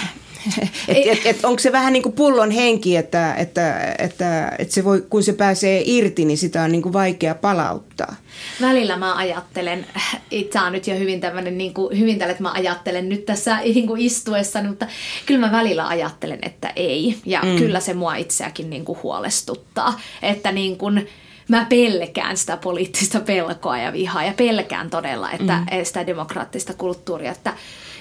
[0.88, 4.84] et, et, et, onko se vähän niin kuin pullon henki, että, että, että, että se
[4.84, 8.16] voi, kun se pääsee irti, niin sitä on niin kuin vaikea palauttaa?
[8.60, 9.86] Välillä mä ajattelen,
[10.52, 13.58] tämä on nyt jo hyvin tämmöinen, niin kuin, hyvin tälle, että mä ajattelen nyt tässä
[13.74, 14.86] niin kuin istuessa, mutta
[15.26, 17.16] kyllä mä välillä ajattelen, että ei.
[17.26, 17.56] Ja mm.
[17.56, 21.08] kyllä se mua itseäkin niin kuin huolestuttaa, että niin kuin,
[21.48, 25.84] mä pelkään sitä poliittista pelkoa ja vihaa ja pelkään todella että mm.
[25.84, 27.52] sitä demokraattista kulttuuria, että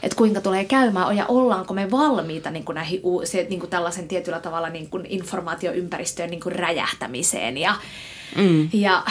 [0.03, 4.07] että kuinka tulee käymään ja ollaanko me valmiita niin kuin näihin se, niin kuin tällaisen
[4.07, 7.75] tietyllä tavalla niin kuin informaatioympäristöön niin kuin räjähtämiseen ja,
[8.35, 8.69] mm.
[8.73, 9.03] ja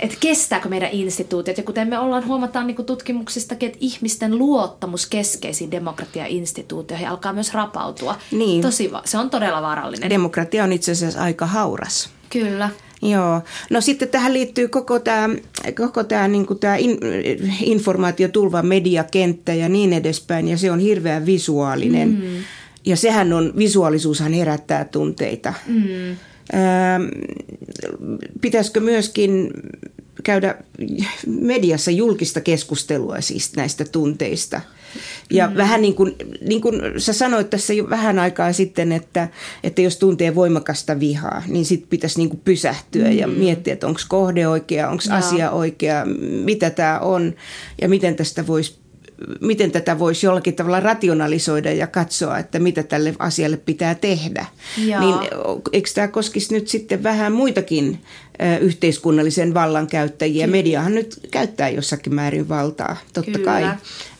[0.00, 1.56] että kestääkö meidän instituutiot.
[1.56, 8.16] Ja kuten me ollaan huomataan niin tutkimuksistakin, että ihmisten luottamus keskeisiin demokratia-instituutioihin alkaa myös rapautua.
[8.30, 8.62] Niin.
[8.62, 10.10] Tosi, se on todella vaarallinen.
[10.10, 12.10] Demokratia on itse asiassa aika hauras.
[12.30, 12.70] Kyllä.
[13.02, 13.40] Joo.
[13.70, 15.28] No sitten tähän liittyy koko tämä,
[15.76, 16.98] koko tämä, niin kuin tämä in,
[17.62, 22.08] informaatiotulva, mediakenttä ja niin edespäin, ja se on hirveän visuaalinen.
[22.08, 22.44] Mm.
[22.86, 25.54] Ja sehän on, visuaalisuushan herättää tunteita.
[25.66, 26.10] Mm.
[26.54, 27.04] Ähm,
[28.40, 29.50] pitäisikö myöskin
[30.22, 30.54] käydä
[31.26, 34.60] mediassa julkista keskustelua siis näistä tunteista–
[35.30, 35.56] ja mm.
[35.56, 39.28] vähän niin kuin, niin kuin sä sanoit tässä jo vähän aikaa sitten, että,
[39.64, 43.18] että jos tuntee voimakasta vihaa, niin sitten pitäisi niin kuin pysähtyä mm.
[43.18, 46.04] ja miettiä, että onko kohde oikea, onko asia oikea,
[46.44, 47.34] mitä tämä on
[47.82, 48.85] ja miten tästä voisi
[49.40, 54.46] miten tätä voisi jollakin tavalla rationalisoida ja katsoa, että mitä tälle asialle pitää tehdä.
[54.86, 55.00] Joo.
[55.00, 55.30] Niin
[55.72, 57.98] eikö tämä koskisi nyt sitten vähän muitakin
[58.42, 60.46] ö, yhteiskunnallisen vallan käyttäjiä?
[60.46, 60.56] Kyllä.
[60.56, 63.44] Mediahan nyt käyttää jossakin määrin valtaa, totta Kyllä.
[63.44, 63.68] kai.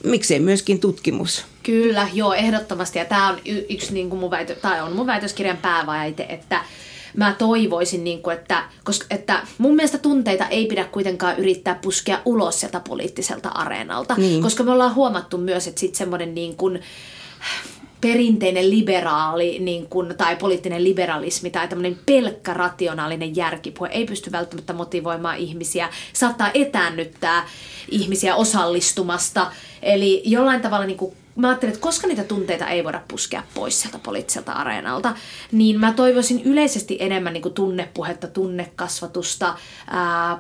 [0.05, 1.45] Miksei myöskin tutkimus?
[1.63, 2.99] Kyllä, joo, ehdottomasti.
[2.99, 6.61] Ja tämä on yksi niin kuin mun väitö, tai on mun väitöskirjan pääväite, että
[7.17, 12.19] mä toivoisin, niin kuin, että, koska, että mun mielestä tunteita ei pidä kuitenkaan yrittää puskea
[12.25, 14.15] ulos sieltä poliittiselta areenalta.
[14.15, 14.43] Niin.
[14.43, 16.81] Koska me ollaan huomattu myös, että sitten semmoinen niin kuin,
[18.01, 24.73] perinteinen liberaali niin kun, tai poliittinen liberalismi tai tämmöinen pelkkä rationaalinen järkipuhe ei pysty välttämättä
[24.73, 27.49] motivoimaan ihmisiä, saattaa etäännyttää
[27.91, 29.53] ihmisiä osallistumasta.
[29.87, 33.81] Eli jollain tavalla niin kuin mä ajattelin, että koska niitä tunteita ei voida puskea pois
[33.81, 35.15] sieltä poliittiselta areenalta,
[35.53, 39.55] niin mä toivoisin yleisesti enemmän niin kuin tunnepuhetta, tunnekasvatusta,
[39.87, 40.39] ää,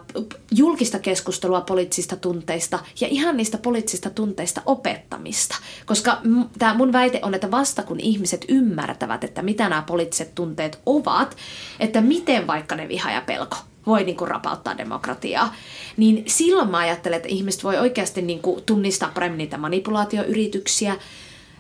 [0.54, 5.56] julkista keskustelua poliittisista tunteista ja ihan niistä poliittisista tunteista opettamista.
[5.87, 6.20] Koska
[6.59, 11.37] tämä mun väite on, että vasta kun ihmiset ymmärtävät, että mitä nämä poliittiset tunteet ovat,
[11.80, 13.56] että miten vaikka ne viha ja pelko
[13.87, 15.55] voi niin kuin rapauttaa demokratiaa,
[15.96, 20.96] niin silloin mä ajattelen, että ihmiset voi oikeasti niin kuin tunnistaa paremmin niitä manipulaatioyrityksiä,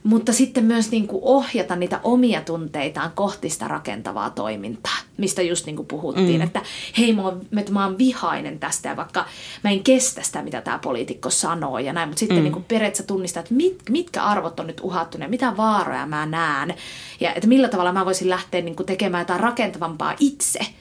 [0.06, 5.66] mutta sitten myös niin kuin ohjata niitä omia tunteitaan kohti sitä rakentavaa toimintaa, mistä just
[5.66, 6.46] niin kuin puhuttiin, mm.
[6.46, 6.62] että
[6.98, 9.24] hei, mä oon, mä oon vihainen tästä ja vaikka
[9.64, 12.42] mä en kestä sitä, mitä tämä poliitikko sanoo ja näin, mutta sitten mm.
[12.42, 16.26] niin kuin periaatteessa tunnistaa, että mit, mitkä arvot on nyt uhattu ja mitä vaaroja mä
[16.26, 16.74] näen
[17.20, 20.58] ja että millä tavalla mä voisin lähteä niin kuin tekemään jotain rakentavampaa itse–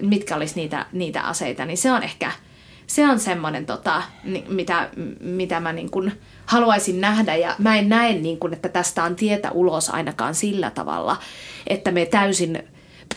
[0.00, 2.32] mitkä olisi niitä, niitä aseita, niin se on ehkä
[2.90, 4.02] se on semmoinen, tota,
[4.48, 6.12] mitä, mitä mä niin kuin
[6.46, 7.36] haluaisin nähdä.
[7.36, 11.16] Ja mä en näe, niin kuin, että tästä on tietä ulos ainakaan sillä tavalla,
[11.66, 12.62] että me täysin,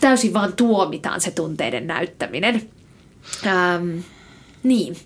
[0.00, 2.62] täysin vaan tuomitaan se tunteiden näyttäminen.
[3.46, 3.98] Ähm,
[4.64, 4.96] niin.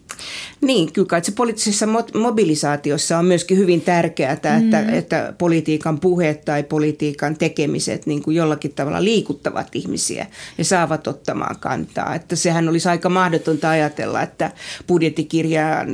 [0.60, 4.94] Niin, kyllä kai se poliittisessa mobilisaatiossa on myöskin hyvin tärkeää, että, mm.
[4.94, 10.26] että politiikan puheet tai politiikan tekemiset niin kuin jollakin tavalla liikuttavat ihmisiä
[10.58, 12.14] ja saavat ottamaan kantaa.
[12.14, 14.50] Että sehän olisi aika mahdotonta ajatella, että
[14.86, 15.88] budjettikirjaan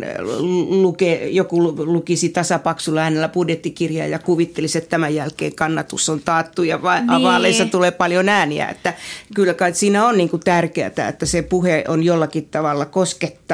[0.68, 6.76] luke, joku lukisi tasapaksulla äänellä budjettikirjaa ja kuvittelisi, että tämän jälkeen kannatus on taattu ja
[6.76, 7.22] niin.
[7.22, 8.68] vaaleissa tulee paljon ääniä.
[8.68, 8.94] Että
[9.34, 13.53] kyllä kai siinä on niin kuin tärkeää, että se puhe on jollakin tavalla koskettaa,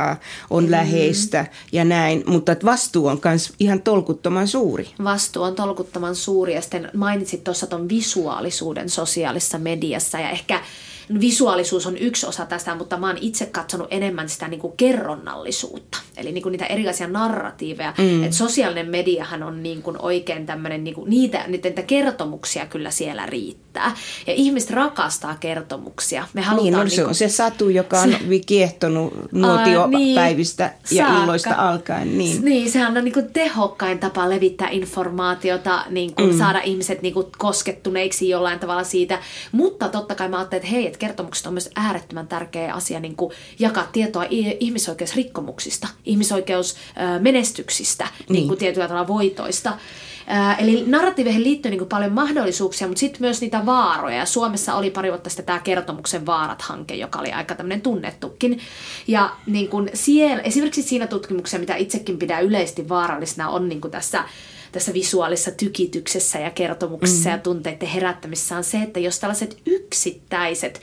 [0.50, 0.70] on mm.
[0.70, 4.88] läheistä ja näin, mutta että vastuu on myös ihan tolkuttoman suuri.
[5.04, 10.60] Vastuu on tolkuttoman suuri ja sitten mainitsit tuossa tuon visuaalisuuden sosiaalisessa mediassa ja ehkä
[11.20, 15.98] visuaalisuus on yksi osa tästä, mutta mä oon itse katsonut enemmän sitä niin kuin kerronnallisuutta.
[16.16, 17.94] Eli niin kuin niitä erilaisia narratiiveja.
[17.98, 18.24] Mm.
[18.24, 23.26] Et sosiaalinen mediahan on niin kuin oikein tämmöinen, niin kuin niitä, niitä kertomuksia kyllä siellä
[23.26, 23.96] riittää.
[24.26, 26.26] Ja ihmiset rakastaa kertomuksia.
[26.32, 30.98] Me halutaan niin, no, niin se on se satu, joka on se, kiehtonut nuotiopäivistä niin,
[30.98, 31.22] ja saakka.
[31.22, 32.18] illoista alkaen.
[32.18, 36.38] Niin, niin sehän on niin kuin tehokkain tapa levittää informaatiota, niin kuin mm.
[36.38, 39.18] saada ihmiset niin kuin koskettuneiksi jollain tavalla siitä.
[39.52, 43.16] Mutta totta kai mä ajattelin, että hei, että kertomukset on myös äärettömän tärkeä asia niin
[43.16, 44.24] kuin jakaa tietoa
[44.60, 48.32] ihmisoikeusrikkomuksista, ihmisoikeusmenestyksistä, niin.
[48.32, 49.78] niin kuin tietyllä tavalla voitoista.
[50.58, 54.26] Eli narratiiveihin liittyy niin paljon mahdollisuuksia, mutta sitten myös niitä vaaroja.
[54.26, 58.60] Suomessa oli pari vuotta sitten tämä Kertomuksen vaarat-hanke, joka oli aika tämmöinen tunnettukin.
[59.06, 63.90] Ja niin kuin siellä, esimerkiksi siinä tutkimuksessa, mitä itsekin pidän yleisesti vaarallisena, on niin kuin
[63.90, 64.24] tässä
[64.72, 67.38] tässä visuaalisessa tykityksessä ja kertomuksessa mm-hmm.
[67.38, 70.80] ja tunteiden herättämisessä on se, että jos tällaiset yksittäiset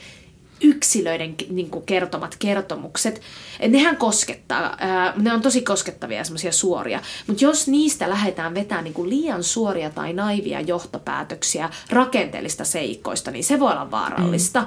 [0.60, 3.20] yksilöiden niin kuin kertomat kertomukset,
[3.68, 8.94] nehän koskettaa, ää, ne on tosi koskettavia semmoisia suoria, mutta jos niistä lähdetään vetämään niin
[8.94, 14.60] kuin liian suoria tai naivia johtopäätöksiä rakenteellista seikkoista, niin se voi olla vaarallista.
[14.60, 14.66] Mm.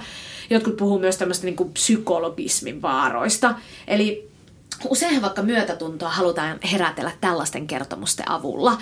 [0.50, 3.56] Jotkut puhuu myös tämmöistä niin kuin psykologismin vaaroista,
[3.88, 4.31] eli
[4.90, 8.78] Useinhan vaikka myötätuntoa halutaan herätellä tällaisten kertomusten avulla.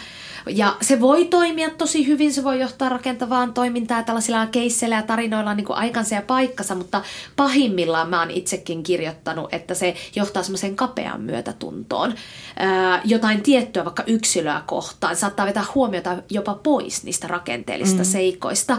[0.48, 5.54] Ja se voi toimia tosi hyvin, se voi johtaa rakentavaan toimintaan tällaisilla keisseillä ja tarinoilla
[5.54, 7.02] niin kuin aikansa ja paikkansa, mutta
[7.36, 12.14] pahimmillaan mä oon itsekin kirjoittanut, että se johtaa semmoiseen kapeaan myötätuntoon.
[12.60, 18.10] Ää, jotain tiettyä vaikka yksilöä kohtaan, saattaa vetää huomiota jopa pois niistä rakenteellisista mm.
[18.10, 18.78] seikoista.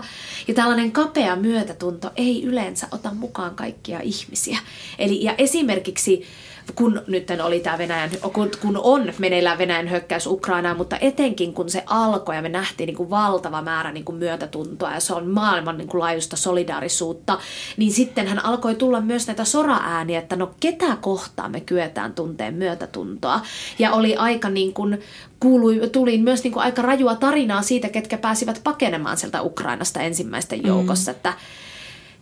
[0.49, 4.59] Ja tällainen kapea myötätunto ei yleensä ota mukaan kaikkia ihmisiä.
[4.99, 6.27] Eli ja esimerkiksi
[6.75, 11.71] kun nyt oli tämä Venäjän, kun, kun on meneillään Venäjän hyökkäys Ukrainaan, mutta etenkin kun
[11.71, 15.27] se alkoi ja me nähtiin niin kuin valtava määrä niin kuin myötätuntoa ja se on
[15.27, 17.39] maailman niin kuin laajuista solidaarisuutta,
[17.77, 22.55] niin sitten hän alkoi tulla myös näitä soraääniä, että no ketä kohtaan me kyetään tunteen
[22.55, 23.41] myötätuntoa.
[23.79, 25.01] Ja oli aika niin kuin,
[25.41, 30.67] kuului, tuli myös niin kuin aika rajua tarinaa siitä, ketkä pääsivät pakenemaan sieltä Ukrainasta ensimmäisten
[30.67, 31.17] joukossa, mm.
[31.17, 31.33] että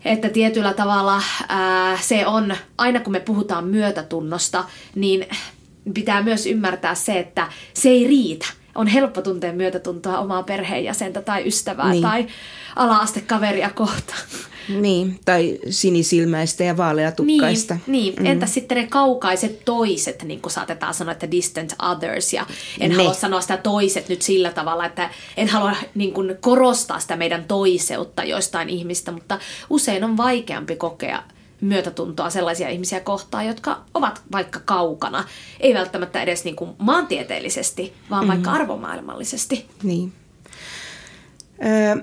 [0.04, 5.26] että tietyllä tavalla ää, se on, aina kun me puhutaan myötätunnosta, niin
[5.94, 8.46] pitää myös ymmärtää se, että se ei riitä.
[8.78, 12.02] On helppo tuntea myötätuntoa omaa perheenjäsentä tai ystävää niin.
[12.02, 12.26] tai
[12.76, 14.20] ala-astekaveria kohtaan.
[14.80, 17.74] Niin, tai sinisilmäistä ja vaaleatukkaista.
[17.86, 18.14] Niin, niin.
[18.18, 18.26] Mm.
[18.26, 22.46] entä sitten ne kaukaiset toiset, niin kuin saatetaan sanoa, että distant others, ja
[22.80, 22.96] en ne.
[22.96, 27.44] halua sanoa sitä toiset nyt sillä tavalla, että en halua niin kuin korostaa sitä meidän
[27.44, 29.38] toiseutta joistain ihmistä, mutta
[29.70, 31.22] usein on vaikeampi kokea
[31.60, 35.24] myötätuntoa sellaisia ihmisiä kohtaan, jotka ovat vaikka kaukana.
[35.60, 38.28] Ei välttämättä edes niin kuin maantieteellisesti, vaan mm.
[38.28, 39.66] vaikka arvomaailmallisesti.
[39.82, 40.12] Niin.
[41.64, 41.96] Öö,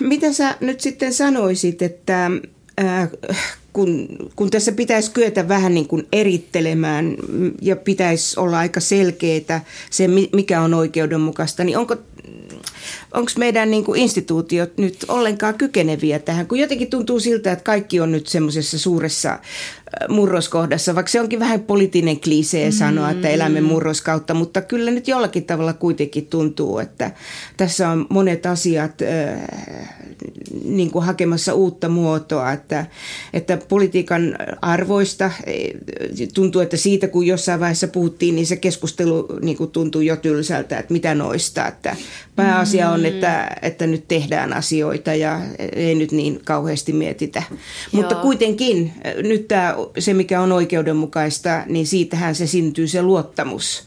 [0.00, 2.30] miten sä nyt sitten sanoisit, että
[3.72, 7.16] kun, kun tässä pitäisi kyetä vähän niin kuin erittelemään
[7.62, 11.96] ja pitäisi olla aika selkeää se, mikä on oikeudenmukaista, niin onko
[13.14, 18.00] onko meidän niin kuin instituutiot nyt ollenkaan kykeneviä tähän, kun jotenkin tuntuu siltä, että kaikki
[18.00, 19.38] on nyt semmoisessa suuressa
[20.08, 23.66] murroskohdassa, vaikka se onkin vähän poliittinen klisee sanoa, että elämme mm.
[23.66, 27.10] murroskautta, mutta kyllä nyt jollakin tavalla kuitenkin tuntuu, että
[27.56, 29.40] tässä on monet asiat äh,
[30.64, 32.86] niin kuin hakemassa uutta muotoa, että,
[33.32, 35.30] että politiikan arvoista
[36.34, 40.78] tuntuu, että siitä kun jossain vaiheessa puhuttiin, niin se keskustelu niin kuin tuntuu jo tylsältä,
[40.78, 41.96] että mitä noista, että
[42.36, 45.40] pääasia on, että, että nyt tehdään asioita ja
[45.72, 47.42] ei nyt niin kauheasti mietitä.
[47.50, 47.58] Joo.
[47.92, 53.84] Mutta kuitenkin nyt tämä se, mikä on oikeudenmukaista, niin siitähän se syntyy se luottamus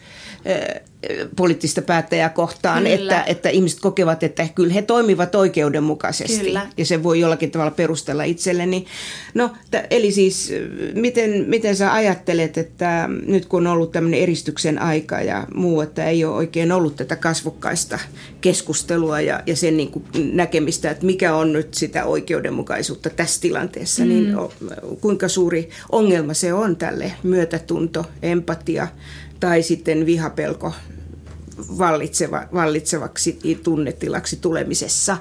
[1.35, 6.45] poliittista päättäjää kohtaan, että, että ihmiset kokevat, että kyllä he toimivat oikeudenmukaisesti.
[6.45, 6.67] Kyllä.
[6.77, 8.85] Ja se voi jollakin tavalla perustella itselleni.
[9.33, 10.53] No, t- eli siis
[10.93, 16.05] miten, miten sä ajattelet, että nyt kun on ollut tämmöinen eristyksen aika ja muu, että
[16.05, 17.99] ei ole oikein ollut tätä kasvokkaista
[18.41, 24.05] keskustelua ja, ja sen niin kuin näkemistä, että mikä on nyt sitä oikeudenmukaisuutta tässä tilanteessa,
[24.05, 24.35] niin mm.
[24.35, 28.87] niin kuinka suuri ongelma se on tälle myötätunto, empatia,
[29.41, 30.73] tai sitten vihapelko
[31.77, 35.17] vallitseva, vallitsevaksi tunnetilaksi tulemisessa.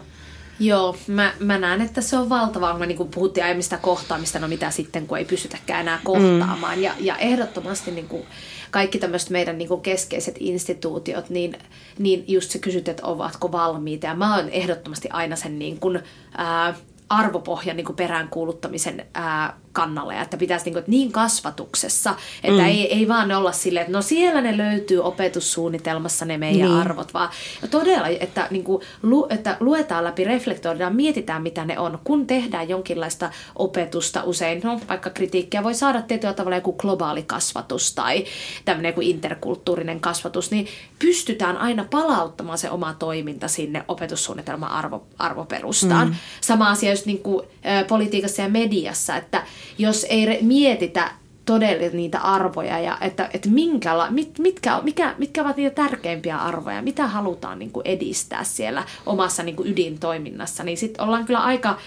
[0.60, 4.48] Joo, mä, mä näen, että se on valtavaa, kun niin kuin puhuttiin aiemmista kohtaamista, no
[4.48, 6.76] mitä sitten, kun ei pystytäkään enää kohtaamaan.
[6.76, 6.82] Mm.
[6.82, 8.22] Ja, ja ehdottomasti niin kuin
[8.70, 11.58] kaikki tämmöiset meidän niin kuin keskeiset instituutiot, niin,
[11.98, 14.06] niin just se kysyt, että ovatko valmiita.
[14.06, 16.00] Ja mä oon ehdottomasti aina sen niin kuin,
[16.36, 16.74] ää,
[17.08, 22.66] arvopohjan niin kuin peräänkuuluttamisen ää, kannalle, että pitäisi niin, kuin, niin kasvatuksessa, että mm.
[22.66, 26.80] ei, ei vaan olla silleen, että no siellä ne löytyy opetussuunnitelmassa ne meidän niin.
[26.80, 27.30] arvot, vaan
[27.70, 32.68] todella, että, niin kuin, lu, että luetaan läpi, reflektoidaan, mietitään mitä ne on, kun tehdään
[32.68, 38.24] jonkinlaista opetusta usein, no vaikka kritiikkiä voi saada tietyllä tavalla joku globaali kasvatus tai
[38.64, 40.66] tämmöinen joku interkulttuurinen kasvatus, niin
[40.98, 46.08] pystytään aina palauttamaan se oma toiminta sinne opetussuunnitelman arvo, arvoperustaan.
[46.08, 46.14] Mm.
[46.40, 49.42] Sama asia just niin kuin, ä, politiikassa ja mediassa, että
[49.78, 51.10] jos ei mietitä
[51.44, 56.82] todella niitä arvoja ja että, että minkäla, mit, mitkä, mikä, mitkä ovat niitä tärkeimpiä arvoja,
[56.82, 61.78] mitä halutaan niin kuin edistää siellä omassa niin kuin ydintoiminnassa, niin sitten ollaan kyllä aika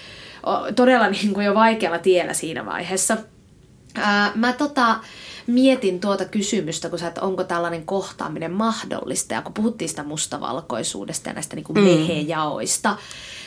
[0.76, 3.16] todella niin kuin jo vaikealla tiellä siinä vaiheessa.
[3.94, 4.96] Ää, mä tota,
[5.46, 11.28] mietin tuota kysymystä, kun sä, että onko tällainen kohtaaminen mahdollista, ja kun puhuttiin sitä mustavalkoisuudesta
[11.28, 11.84] ja näistä niin kuin mm.
[11.84, 12.96] mehejaoista,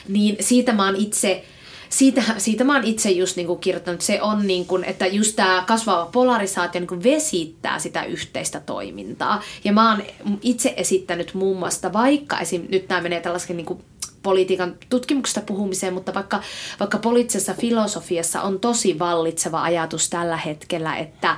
[0.08, 1.44] niin siitä mä oon itse
[1.88, 5.36] siitä, siitä mä oon itse just niin kuin kirjoittanut, se on niin kuin, että just
[5.36, 9.42] tämä kasvava polarisaatio niin kuin vesittää sitä yhteistä toimintaa.
[9.64, 10.02] Ja mä oon
[10.42, 12.66] itse esittänyt muun muassa, vaikka esim.
[12.68, 13.84] nyt nämä menee tällaisen niin kuin
[14.22, 16.40] politiikan tutkimuksesta puhumiseen, mutta vaikka,
[16.80, 21.36] vaikka poliittisessa filosofiassa on tosi vallitseva ajatus tällä hetkellä, että,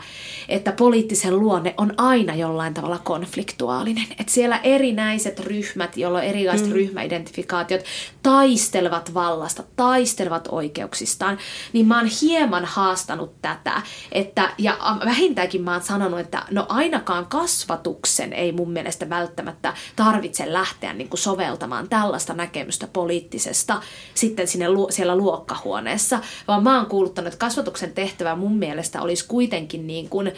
[0.48, 4.06] että poliittisen luonne on aina jollain tavalla konfliktuaalinen.
[4.10, 6.72] Että siellä erinäiset ryhmät, joilla on erilaiset mm.
[6.72, 7.80] ryhmäidentifikaatiot,
[8.22, 11.38] taistelevat vallasta, taistelevat oikeuksistaan,
[11.72, 13.82] niin mä oon hieman haastanut tätä.
[14.12, 20.52] Että, ja vähintäänkin mä oon sanonut, että no ainakaan kasvatuksen ei mun mielestä välttämättä tarvitse
[20.52, 23.82] lähteä niin kuin soveltamaan tällaista näkemystä näkemystä poliittisesta
[24.14, 29.86] sitten sinne siellä luokkahuoneessa, vaan mä oon kuuluttanut, että kasvatuksen tehtävä mun mielestä olisi kuitenkin
[29.86, 30.32] niin kuin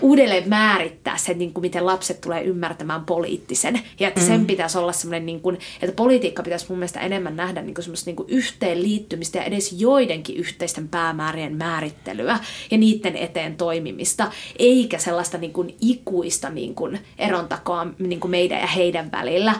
[0.00, 3.80] uudelleen määrittää se, niin kuin miten lapset tulee ymmärtämään poliittisen.
[4.00, 4.46] Ja että sen mm.
[4.46, 8.08] pitäisi olla semmoinen, niin kuin, että politiikka pitäisi mun mielestä enemmän nähdä niin kuin semmoista
[8.08, 12.38] niin kuin yhteenliittymistä ja edes joidenkin yhteisten päämäärien määrittelyä
[12.70, 18.60] ja niiden eteen toimimista, eikä sellaista niin kuin ikuista niin kuin erontakoa niin kuin meidän
[18.60, 19.54] ja heidän välillä.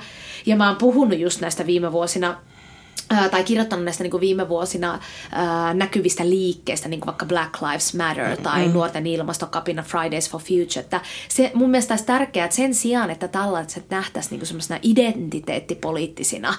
[0.46, 2.36] Ja mä oon puhunut just näistä viime vuosina
[3.30, 5.00] tai kirjoittanut näistä niin kuin viime vuosina
[5.32, 8.72] ää, näkyvistä liikkeistä, niin kuin vaikka Black Lives Matter tai mm.
[8.72, 10.80] nuorten ilmastokapina Fridays for Future.
[10.80, 16.54] Että se mun mielestä olisi tärkeää, että sen sijaan, että tällaiset nähtäisiin niin semmoisena identiteettipoliittisina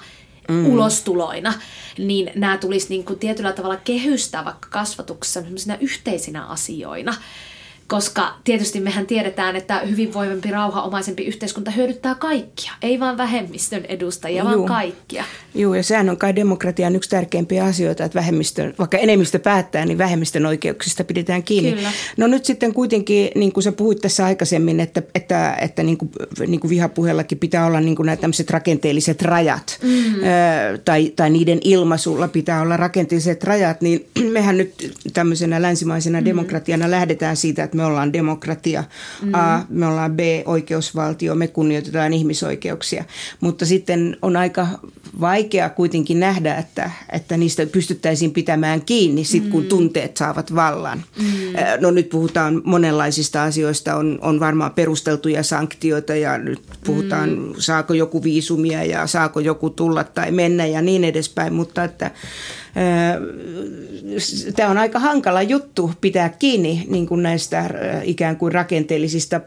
[0.48, 0.66] mm.
[0.66, 1.54] ulostuloina,
[1.98, 5.42] niin nämä tulisi niin kuin tietyllä tavalla kehystää vaikka kasvatuksessa
[5.80, 7.14] yhteisinä asioina
[7.86, 14.52] koska tietysti mehän tiedetään, että hyvinvoivempi, rauhaomaisempi yhteiskunta hyödyttää kaikkia, ei vain vähemmistön edustajia, Juu.
[14.52, 15.24] vaan kaikkia.
[15.54, 19.98] Joo, ja sehän on kai demokratian yksi tärkeimpiä asioita, että vähemmistön, vaikka enemmistö päättää, niin
[19.98, 21.72] vähemmistön oikeuksista pidetään kiinni.
[21.72, 21.90] Kyllä.
[22.16, 26.10] No nyt sitten kuitenkin, niin kuin sä puhuit tässä aikaisemmin, että, että, että niin kuin,
[26.46, 30.20] niin kuin vihapuheellakin pitää olla niin kuin nämä tämmöiset rakenteelliset rajat, mm-hmm.
[30.22, 36.26] ö, tai, tai niiden ilmaisulla pitää olla rakenteelliset rajat, niin mehän nyt tämmöisenä länsimaisena mm-hmm.
[36.26, 38.84] demokratiana lähdetään siitä, että että me ollaan demokratia,
[39.22, 39.34] mm.
[39.34, 43.04] A, me ollaan B, oikeusvaltio, me kunnioitetaan ihmisoikeuksia.
[43.40, 44.66] Mutta sitten on aika
[45.20, 49.68] vaikea kuitenkin nähdä, että, että niistä pystyttäisiin pitämään kiinni sit, kun mm.
[49.68, 51.04] tunteet saavat vallan.
[51.18, 51.26] Mm.
[51.80, 57.54] No nyt puhutaan monenlaisista asioista, on, on varmaan perusteltuja sanktioita ja nyt puhutaan, mm.
[57.58, 62.10] saako joku viisumia ja saako joku tulla tai mennä ja niin edespäin, mutta että
[64.56, 67.70] tämä on aika hankala juttu pitää kiinni niin kuin näistä
[68.04, 69.40] ikään kuin rakenteellisista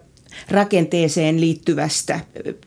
[0.50, 2.20] rakenteeseen liittyvästä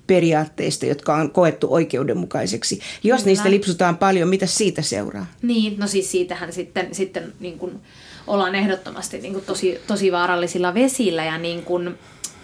[0.07, 2.81] periaatteista, jotka on koettu oikeudenmukaiseksi.
[3.03, 3.31] Jos Kyllä.
[3.31, 5.27] niistä lipsutaan paljon, mitä siitä seuraa?
[5.43, 7.81] Niin, no siis siitähän sitten, sitten niin kuin
[8.27, 11.99] ollaan ehdottomasti niin kuin tosi, tosi vaarallisilla vesillä ja niin kuin,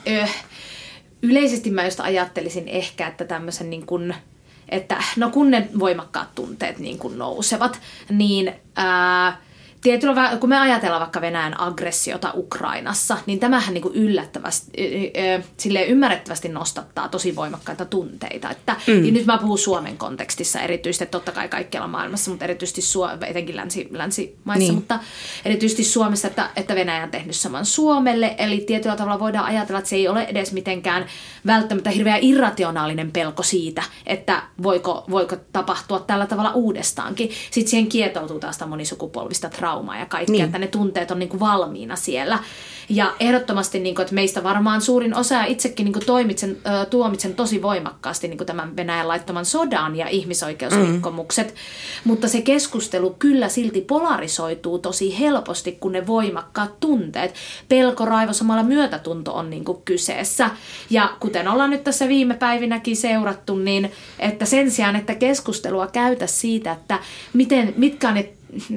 [0.09, 0.45] öh,
[1.23, 4.15] yleisesti mä just ajattelisin ehkä, että tämmöisen niin kuin,
[4.69, 9.41] että no kun ne voimakkaat tunteet niin kuin nousevat, niin ää,
[9.81, 14.73] tietyllä, kun me ajatellaan vaikka Venäjän aggressiota Ukrainassa, niin tämähän niin kuin yllättävästi,
[15.57, 18.51] sille ymmärrettävästi nostattaa tosi voimakkaita tunteita.
[18.51, 19.03] Että, mm.
[19.03, 23.57] niin nyt mä puhun Suomen kontekstissa erityisesti, totta kai kaikkialla maailmassa, mutta erityisesti Suo, etenkin
[23.57, 24.75] länsi, länsimaissa, niin.
[24.75, 24.99] mutta
[25.45, 28.35] erityisesti Suomessa, että, että Venäjä on tehnyt saman Suomelle.
[28.39, 31.07] Eli tietyllä tavalla voidaan ajatella, että se ei ole edes mitenkään
[31.47, 37.31] välttämättä hirveän irrationaalinen pelko siitä, että voiko, voiko tapahtua tällä tavalla uudestaankin.
[37.51, 40.45] Sitten siihen kietoutuu taas monisukupolvista traumaa traumaa ja kaikkea, niin.
[40.45, 42.39] että ne tunteet on niin kuin valmiina siellä.
[42.91, 46.57] Ja ehdottomasti, niin kuin, että meistä varmaan suurin osa ja itsekin niin kuin toimitsen,
[46.91, 51.49] tuomitsen tosi voimakkaasti niin kuin tämän Venäjän laittaman sodan ja ihmisoikeusrikkomukset.
[51.49, 51.55] Mm.
[52.05, 57.35] Mutta se keskustelu kyllä silti polarisoituu tosi helposti, kun ne voimakkaat tunteet.
[57.69, 60.51] Pelko, raivo, samalla myötätunto on niin kuin kyseessä.
[60.91, 66.27] Ja kuten ollaan nyt tässä viime päivinäkin seurattu, niin että sen sijaan, että keskustelua käytä
[66.27, 66.99] siitä, että
[67.33, 68.29] miten, mitkä on ne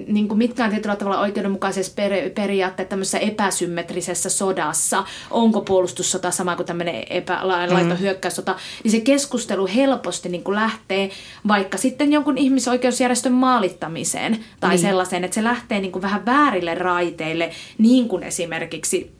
[0.07, 6.55] niin kuin mitkä on tietyllä tavalla oikeudenmukaisessa per, periaatteessa tämmöisessä epäsymmetrisessä sodassa, onko puolustussota sama
[6.55, 7.99] kuin tämmöinen epälaito mm.
[7.99, 11.09] hyökkäyssota, niin se keskustelu helposti niin kuin lähtee
[11.47, 14.80] vaikka sitten jonkun ihmisoikeusjärjestön maalittamiseen tai niin.
[14.80, 19.11] sellaiseen, että se lähtee niin kuin vähän väärille raiteille, niin kuin esimerkiksi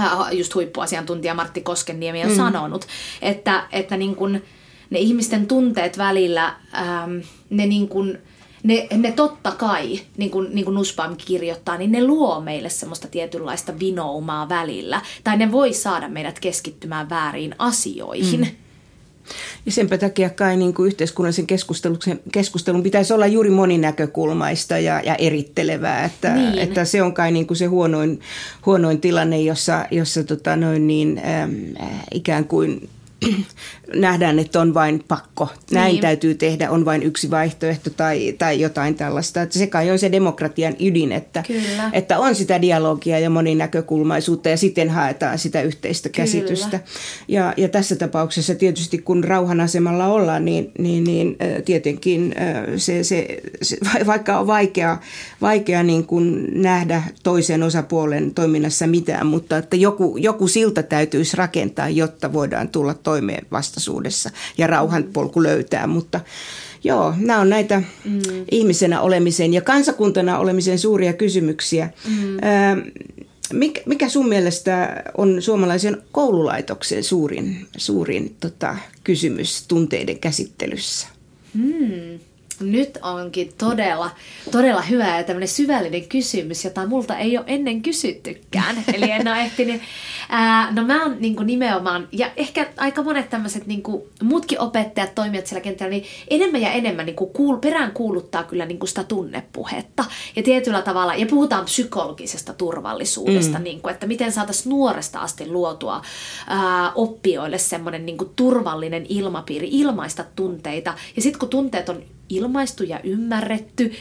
[0.00, 2.36] äh, just huippuasiantuntija Martti Koskenniemi on mm.
[2.36, 2.86] sanonut,
[3.22, 4.42] että, että niin kuin
[4.90, 7.18] ne ihmisten tunteet välillä, ähm,
[7.50, 8.18] ne niin kuin–
[8.66, 13.08] ne, ne totta kai, niin kuin, niin kuin Nussbaum kirjoittaa, niin ne luo meille semmoista
[13.08, 15.00] tietynlaista vinoumaa välillä.
[15.24, 18.40] Tai ne voi saada meidät keskittymään väärin asioihin.
[18.40, 18.46] Mm.
[19.66, 21.98] Ja senpä takia kai niin kuin yhteiskunnallisen keskustelun,
[22.32, 26.04] keskustelun pitäisi olla juuri moninäkökulmaista ja, ja erittelevää.
[26.04, 26.58] Että, niin.
[26.58, 28.20] että se on kai niin kuin se huonoin,
[28.66, 31.52] huonoin tilanne, jossa, jossa tota noin niin, ähm,
[32.14, 32.88] ikään kuin
[33.94, 36.00] nähdään, että on vain pakko, näin niin.
[36.00, 39.42] täytyy tehdä, on vain yksi vaihtoehto tai, tai jotain tällaista.
[39.42, 41.44] Että se kai on se demokratian ydin, että,
[41.92, 46.24] että on sitä dialogia ja moninäkökulmaisuutta ja sitten haetaan sitä yhteistä Kyllä.
[46.24, 46.80] käsitystä.
[47.28, 52.34] Ja, ja tässä tapauksessa tietysti kun rauhan asemalla ollaan, niin, niin, niin tietenkin
[52.76, 53.76] se, se, se,
[54.06, 54.98] vaikka on vaikea,
[55.40, 61.88] vaikea niin kuin nähdä toisen osapuolen toiminnassa mitään, mutta että joku, joku silta täytyisi rakentaa,
[61.88, 63.46] jotta voidaan tulla toimeen
[63.76, 66.20] vastaisuudessa ja rauhan polku löytää, mutta
[66.84, 68.20] Joo, nämä on näitä mm.
[68.50, 71.90] ihmisenä olemisen ja kansakuntana olemisen suuria kysymyksiä.
[72.08, 72.92] Mm.
[73.52, 81.08] mikä, mikä sun mielestä on suomalaisen koululaitoksen suurin, suurin tota, kysymys tunteiden käsittelyssä?
[81.54, 82.18] Mm
[82.60, 84.10] nyt onkin todella,
[84.50, 88.76] todella hyvä ja tämmöinen syvällinen kysymys, jota multa ei ole ennen kysyttykään.
[88.94, 89.82] Eli en ole ehtinyt.
[90.28, 93.82] Ää, no mä oon niin nimenomaan, ja ehkä aika monet tämmöiset niin
[94.22, 98.78] muutkin opettajat, toimijat siellä kentällä, niin enemmän ja enemmän niin kuul, perään kuuluttaa kyllä niin
[98.84, 100.04] sitä tunnepuhetta.
[100.36, 103.64] Ja tietyllä tavalla, ja puhutaan psykologisesta turvallisuudesta, mm.
[103.64, 106.02] niin kuin, että miten saataisiin nuoresta asti luotua
[106.46, 110.94] ää, oppijoille semmoinen niin turvallinen ilmapiiri, ilmaista tunteita.
[111.16, 113.92] Ja sitten kun tunteet on ilmaistu ja ymmärretty,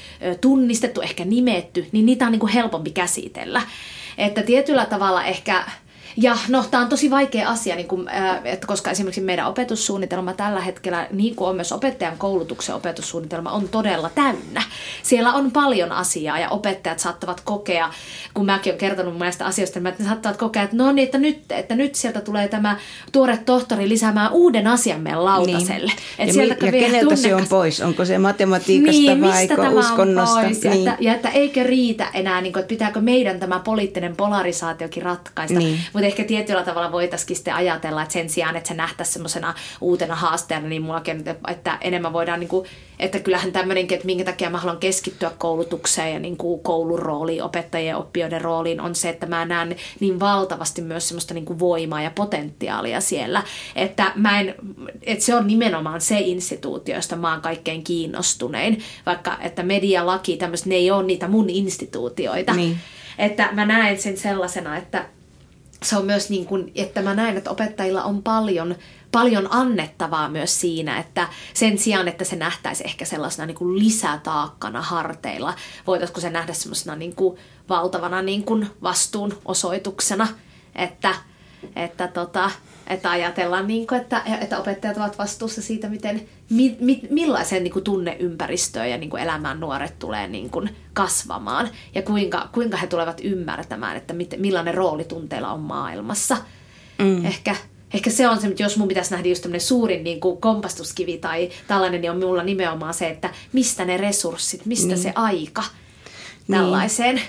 [0.42, 3.62] tunnistettu, ehkä nimetty, niin niitä on niin kuin helpompi käsitellä.
[4.18, 5.66] Että tietyllä tavalla ehkä
[6.18, 10.34] ja no, tämä on tosi vaikea asia, niin kun, äh, että koska esimerkiksi meidän opetussuunnitelma
[10.34, 14.64] tällä hetkellä, niin kuin on myös opettajan koulutuksen opetussuunnitelma, on todella täynnä.
[15.04, 17.94] Siellä on paljon asiaa ja opettajat saattavat kokea,
[18.34, 21.52] kun mäkin olen kertonut näistä asioista, niin ne saattavat kokea, että no niin, että nyt,
[21.52, 22.78] että nyt sieltä tulee tämä
[23.12, 25.92] tuore tohtori lisäämään uuden asian meidän lautaselle.
[25.92, 26.00] Niin.
[26.20, 27.22] Että ja, sieltä ja keneltä tunnekas...
[27.22, 27.82] se on pois?
[27.82, 30.42] Onko se matematiikasta niin, vai uskonnosta?
[30.42, 30.64] Pois?
[30.64, 30.84] Niin.
[30.84, 35.04] Ja, että, ja että eikö riitä enää, niin kuin, että pitääkö meidän tämä poliittinen polarisaatiokin
[35.04, 35.60] ratkaista.
[35.60, 35.80] Niin.
[35.94, 39.54] Mutta Mutta ehkä tietyllä tavalla voitaisiin sitten ajatella, että sen sijaan, että se nähtäisi semmoisena
[39.82, 42.68] uutena haasteena, niin mullakin, että enemmän voidaan, niin kuin,
[43.00, 47.44] että kyllähän tämmöinenkin, että minkä takia mä haluan keskittyä koulutukseen ja niin kuin koulun rooliin,
[47.44, 51.60] opettajien ja oppijoiden rooliin, on se, että mä näen niin valtavasti myös semmoista niin kuin
[51.60, 53.44] voimaa ja potentiaalia siellä,
[53.76, 54.56] että, mä en,
[55.02, 60.70] että se on nimenomaan se instituutio, josta mä oon kaikkein kiinnostunein, vaikka että medialaki, tämmöistä,
[60.70, 62.54] ne ei ole niitä mun instituutioita.
[62.54, 62.78] Niin.
[63.18, 65.06] Että mä näen sen sellaisena, että
[65.84, 68.76] se on myös niin kuin, että mä näen, että opettajilla on paljon,
[69.12, 74.82] paljon annettavaa myös siinä, että sen sijaan, että se nähtäisi ehkä sellaisena niin kuin lisätaakkana
[74.82, 75.54] harteilla,
[75.88, 77.38] voitaisiko se nähdä sellaisena niin kuin
[77.70, 80.28] valtavana niin kuin vastuun osoituksena,
[80.76, 81.16] että,
[81.76, 82.52] että tota,
[82.88, 87.74] että ajatellaan, niin kuin, että, että opettajat ovat vastuussa siitä, miten, mi, mi, millaiseen niin
[87.74, 92.88] kuin tunneympäristöön ja niin kuin elämään nuoret tulee niin kuin kasvamaan ja kuinka, kuinka he
[92.88, 96.38] tulevat ymmärtämään, että mit, millainen rooli tunteilla on maailmassa.
[96.98, 97.26] Mm.
[97.26, 97.56] Ehkä,
[97.94, 101.50] ehkä se on se, että jos mun pitäisi nähdä just suurin niin kuin kompastuskivi tai
[101.68, 104.98] tällainen, niin on minulla nimenomaan se, että mistä ne resurssit, mistä niin.
[104.98, 105.64] se aika
[106.48, 106.60] niin.
[106.60, 107.16] tällaiseen.
[107.16, 107.26] Niin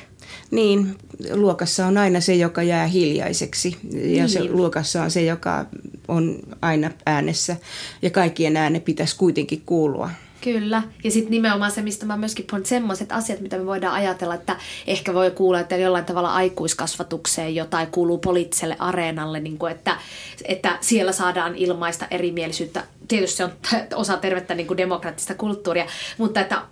[0.51, 0.97] niin,
[1.35, 4.29] luokassa on aina se, joka jää hiljaiseksi ja niin.
[4.29, 5.67] se luokassa on se, joka
[6.09, 7.57] on aina äänessä
[8.03, 10.11] ja kaikkien ääne pitäisi kuitenkin kuulua.
[10.41, 10.83] Kyllä.
[11.05, 14.57] Ja sitten nimenomaan se, mistä mä myöskin puhun, semmoiset asiat, mitä me voidaan ajatella, että
[14.87, 19.97] ehkä voi kuulla, että jollain tavalla aikuiskasvatukseen jotain kuuluu poliittiselle areenalle, niin kuin että,
[20.45, 22.85] että siellä saadaan ilmaista erimielisyyttä.
[23.09, 23.53] Tietysti se on
[23.95, 25.87] osa tervettä niin kuin demokraattista kulttuuria,
[26.19, 26.63] mutta että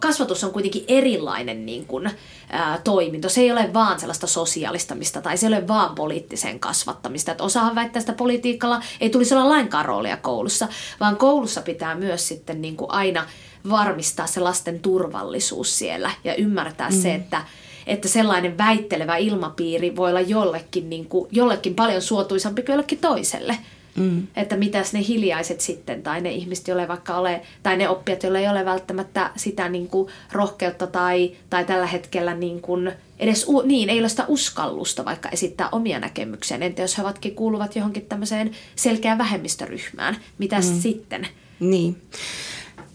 [0.00, 2.10] kasvatus on kuitenkin erilainen niin kuin,
[2.50, 3.28] ää, toiminto.
[3.28, 7.30] Se ei ole vaan sellaista sosialistamista tai se ei ole vaan poliittisen kasvattamista.
[7.30, 10.68] Että osahan väittää sitä politiikalla ei tulisi olla lainkaan roolia koulussa,
[11.00, 13.26] vaan koulussa pitää myös sitten niin kuin aina
[13.70, 16.96] varmistaa se lasten turvallisuus siellä ja ymmärtää mm.
[16.96, 17.44] se, että
[17.86, 23.58] että sellainen väittelevä ilmapiiri voi olla jollekin, niin kuin, jollekin paljon suotuisampi kuin jollekin toiselle.
[23.98, 24.26] Mm.
[24.36, 28.40] Että mitäs ne hiljaiset sitten, tai ne ihmiset, joille vaikka ole, tai ne oppijat, joille
[28.40, 33.90] ei ole välttämättä sitä niin kuin rohkeutta tai, tai tällä hetkellä niin kuin edes, niin,
[33.90, 36.58] ei ole sitä uskallusta vaikka esittää omia näkemyksiä.
[36.60, 40.80] Entä jos he ovatkin kuuluvat johonkin tämmöiseen selkeään vähemmistöryhmään, mitä mm.
[40.80, 41.28] sitten?
[41.60, 41.96] Niin.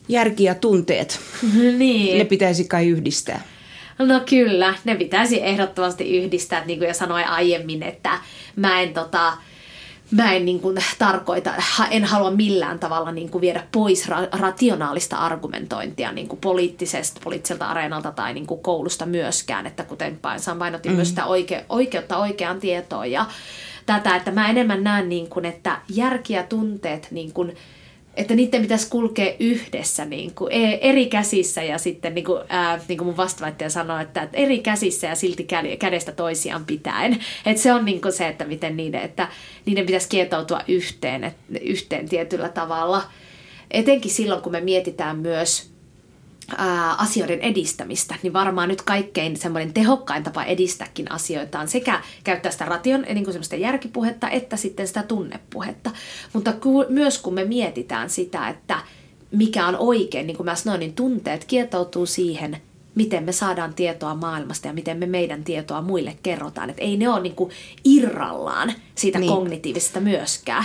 [0.08, 1.20] Järki ja tunteet.
[1.78, 2.18] niin.
[2.18, 3.43] Ne pitäisi kai yhdistää.
[3.99, 8.20] No kyllä, ne pitäisi ehdottomasti yhdistää, niin kuin jo sanoin aiemmin, että
[8.56, 9.34] mä en tota,
[10.16, 11.53] mä en niin kuin tarkoita,
[11.91, 17.68] en halua millään tavalla niin kuin viedä pois ra- rationaalista argumentointia niin kuin poliittisesta, poliittiselta
[17.68, 20.20] areenalta tai niin kuin koulusta myöskään, että kuten
[20.59, 20.95] painotin mm.
[20.95, 23.26] myös sitä oike- oikeutta oikeaan tietoon ja
[23.86, 27.55] tätä, että mä enemmän näen niin kuin, että järki ja tunteet niin kuin,
[28.16, 32.80] että niiden pitäisi kulkea yhdessä niin kuin, e, eri käsissä ja sitten niin kuin, ää,
[32.88, 35.47] niin kuin mun vastaväittäjä sanoi, että, eri käsissä ja silti
[35.80, 37.20] kädestä toisiaan pitäen.
[37.45, 39.28] Että se on niin kuin se, että miten niiden, että
[39.66, 43.03] niiden pitäisi kietoutua yhteen, että, yhteen tietyllä tavalla.
[43.72, 45.72] Etenkin silloin, kun me mietitään myös
[46.58, 52.52] ää, asioiden edistämistä, niin varmaan nyt kaikkein semmoinen tehokkain tapa edistääkin asioita on sekä käyttää
[52.52, 55.91] sitä ration, niin kuin semmoista järkipuhetta, että sitten sitä tunnepuhetta.
[56.34, 58.80] Mutta ku, myös kun me mietitään sitä, että
[59.32, 62.58] mikä on oikein, niin kuin mä sanoin, niin tunteet kietoutuu siihen,
[62.96, 66.70] miten me saadaan tietoa maailmasta ja miten me meidän tietoa muille kerrotaan.
[66.70, 67.52] Että ei ne ole niin kuin
[67.86, 69.32] irrallaan siitä niin.
[69.32, 70.64] kognitiivisesta myöskään.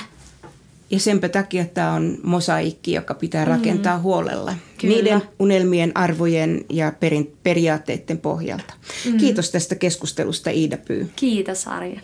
[0.91, 3.51] Ja senpä takia tämä on mosaikki, joka pitää mm.
[3.51, 4.03] rakentaa mm.
[4.03, 4.55] huolella.
[4.81, 4.95] Kyllä.
[4.95, 8.75] Niiden unelmien, arvojen ja perin, periaatteiden pohjalta.
[9.05, 9.17] Mm.
[9.17, 11.11] Kiitos tästä keskustelusta Iida Pyy.
[11.17, 12.01] Kiitos Arja.